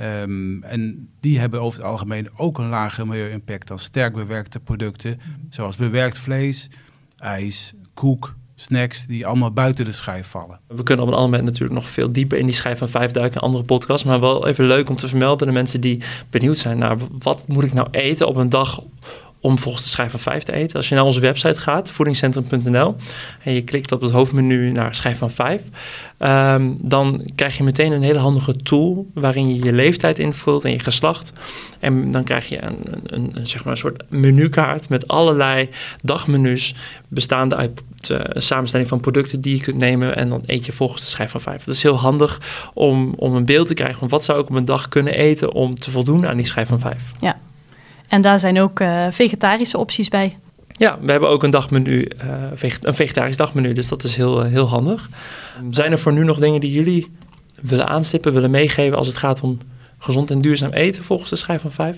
Um, 0.00 0.62
en 0.62 1.08
die 1.20 1.38
hebben 1.38 1.60
over 1.60 1.78
het 1.78 1.88
algemeen 1.88 2.28
ook 2.36 2.58
een 2.58 2.68
lager 2.68 3.06
milieu-impact 3.06 3.68
dan 3.68 3.78
sterk 3.78 4.14
bewerkte 4.14 4.60
producten, 4.60 5.20
zoals 5.50 5.76
bewerkt 5.76 6.18
vlees, 6.18 6.70
ijs, 7.18 7.74
koek, 7.94 8.34
snacks 8.54 9.06
die 9.06 9.26
allemaal 9.26 9.52
buiten 9.52 9.84
de 9.84 9.92
schijf 9.92 10.26
vallen. 10.26 10.60
We 10.66 10.82
kunnen 10.82 11.04
op 11.04 11.10
een 11.10 11.18
ander 11.18 11.30
moment 11.30 11.48
natuurlijk 11.48 11.80
nog 11.80 11.90
veel 11.90 12.12
dieper 12.12 12.38
in 12.38 12.46
die 12.46 12.54
schijf 12.54 12.78
van 12.78 12.88
vijf 12.88 13.10
duiken, 13.10 13.40
andere 13.40 13.64
podcasts, 13.64 14.04
maar 14.04 14.20
wel 14.20 14.46
even 14.46 14.66
leuk 14.66 14.88
om 14.88 14.96
te 14.96 15.08
vermelden 15.08 15.46
de 15.46 15.52
mensen 15.52 15.80
die 15.80 16.02
benieuwd 16.30 16.58
zijn 16.58 16.78
naar 16.78 16.96
wat 17.18 17.48
moet 17.48 17.64
ik 17.64 17.72
nou 17.72 17.88
eten 17.90 18.28
op 18.28 18.36
een 18.36 18.48
dag 18.48 18.82
om 19.46 19.58
volgens 19.58 19.84
de 19.84 19.90
schijf 19.90 20.10
van 20.10 20.20
5 20.20 20.42
te 20.42 20.52
eten. 20.52 20.76
Als 20.76 20.88
je 20.88 20.94
naar 20.94 21.04
onze 21.04 21.20
website 21.20 21.60
gaat, 21.60 21.90
voedingscentrum.nl, 21.90 22.96
en 23.42 23.52
je 23.52 23.62
klikt 23.62 23.92
op 23.92 24.00
het 24.00 24.10
hoofdmenu 24.10 24.70
naar 24.70 24.94
schijf 24.94 25.18
van 25.18 25.30
5, 25.30 25.62
um, 26.18 26.76
dan 26.80 27.30
krijg 27.34 27.56
je 27.56 27.62
meteen 27.62 27.92
een 27.92 28.02
hele 28.02 28.18
handige 28.18 28.56
tool 28.56 29.06
waarin 29.14 29.48
je 29.54 29.64
je 29.64 29.72
leeftijd 29.72 30.18
invult 30.18 30.64
en 30.64 30.70
je 30.70 30.78
geslacht. 30.78 31.32
En 31.78 32.12
dan 32.12 32.24
krijg 32.24 32.48
je 32.48 32.62
een, 32.62 32.78
een, 33.06 33.30
een 33.34 33.46
zeg 33.46 33.64
maar 33.64 33.72
een 33.72 33.78
soort 33.78 34.02
menukaart 34.08 34.88
met 34.88 35.08
allerlei 35.08 35.68
dagmenu's 36.02 36.74
bestaande 37.08 37.56
uit 37.56 37.82
een 38.10 38.42
samenstelling 38.42 38.88
van 38.88 39.00
producten 39.00 39.40
die 39.40 39.56
je 39.56 39.62
kunt 39.62 39.78
nemen 39.78 40.16
en 40.16 40.28
dan 40.28 40.42
eet 40.46 40.66
je 40.66 40.72
volgens 40.72 41.02
de 41.02 41.08
schijf 41.08 41.30
van 41.30 41.40
5. 41.40 41.64
Dat 41.64 41.74
is 41.74 41.82
heel 41.82 41.98
handig 41.98 42.40
om, 42.74 43.14
om 43.16 43.34
een 43.34 43.44
beeld 43.44 43.66
te 43.66 43.74
krijgen 43.74 43.98
van 43.98 44.08
wat 44.08 44.24
zou 44.24 44.40
ik 44.40 44.48
op 44.48 44.54
een 44.54 44.64
dag 44.64 44.88
kunnen 44.88 45.14
eten 45.14 45.52
om 45.52 45.74
te 45.74 45.90
voldoen 45.90 46.26
aan 46.26 46.36
die 46.36 46.46
schijf 46.46 46.68
van 46.68 46.80
5. 46.80 47.12
Ja, 47.18 47.36
en 48.08 48.20
daar 48.20 48.38
zijn 48.40 48.60
ook 48.60 48.80
uh, 48.80 49.06
vegetarische 49.10 49.78
opties 49.78 50.08
bij. 50.08 50.36
Ja, 50.72 50.98
we 51.00 51.10
hebben 51.10 51.28
ook 51.28 51.42
een 51.42 51.50
dagmenu, 51.50 52.08
veget 52.54 52.84
een 52.84 52.94
vegetarisch 52.94 53.36
dagmenu, 53.36 53.72
dus 53.72 53.88
dat 53.88 54.04
is 54.04 54.16
heel, 54.16 54.44
uh, 54.44 54.50
heel 54.50 54.68
handig. 54.68 55.08
Zijn 55.70 55.92
er 55.92 55.98
voor 55.98 56.12
nu 56.12 56.24
nog 56.24 56.38
dingen 56.38 56.60
die 56.60 56.72
jullie 56.72 57.10
willen 57.60 57.88
aanstippen, 57.88 58.32
willen 58.32 58.50
meegeven 58.50 58.98
als 58.98 59.06
het 59.06 59.16
gaat 59.16 59.40
om 59.40 59.58
gezond 59.98 60.30
en 60.30 60.40
duurzaam 60.40 60.72
eten 60.72 61.04
volgens 61.04 61.30
de 61.30 61.36
schijf 61.36 61.60
van 61.60 61.72
5? 61.72 61.96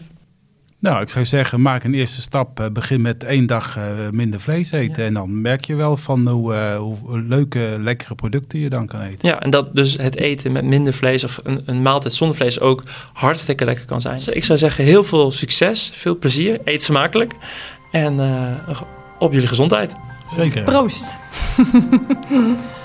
Nou, 0.80 1.02
ik 1.02 1.10
zou 1.10 1.24
zeggen, 1.24 1.60
maak 1.60 1.84
een 1.84 1.94
eerste 1.94 2.20
stap. 2.20 2.60
Uh, 2.60 2.66
begin 2.68 3.00
met 3.00 3.24
één 3.24 3.46
dag 3.46 3.76
uh, 3.76 3.84
minder 4.10 4.40
vlees 4.40 4.70
eten. 4.70 5.02
Ja. 5.02 5.08
En 5.08 5.14
dan 5.14 5.40
merk 5.40 5.64
je 5.64 5.74
wel 5.74 5.96
van 5.96 6.28
hoe, 6.28 6.54
uh, 6.54 6.76
hoe, 6.76 7.20
leuke, 7.20 7.76
lekkere 7.80 8.14
producten 8.14 8.58
je 8.58 8.68
dan 8.68 8.86
kan 8.86 9.00
eten. 9.00 9.28
Ja, 9.28 9.40
en 9.40 9.50
dat 9.50 9.74
dus 9.74 9.96
het 9.96 10.16
eten 10.16 10.52
met 10.52 10.64
minder 10.64 10.92
vlees 10.92 11.24
of 11.24 11.40
een, 11.42 11.62
een 11.64 11.82
maaltijd 11.82 12.14
zonder 12.14 12.36
vlees 12.36 12.60
ook 12.60 12.82
hartstikke 13.12 13.64
lekker 13.64 13.84
kan 13.84 14.00
zijn. 14.00 14.16
Dus 14.16 14.28
ik 14.28 14.44
zou 14.44 14.58
zeggen, 14.58 14.84
heel 14.84 15.04
veel 15.04 15.30
succes, 15.30 15.90
veel 15.94 16.18
plezier, 16.18 16.60
eet 16.64 16.82
smakelijk. 16.82 17.34
En 17.90 18.20
op 19.18 19.32
jullie 19.32 19.48
gezondheid. 19.48 19.94
Zeker. 20.30 20.62
Proost. 20.62 21.16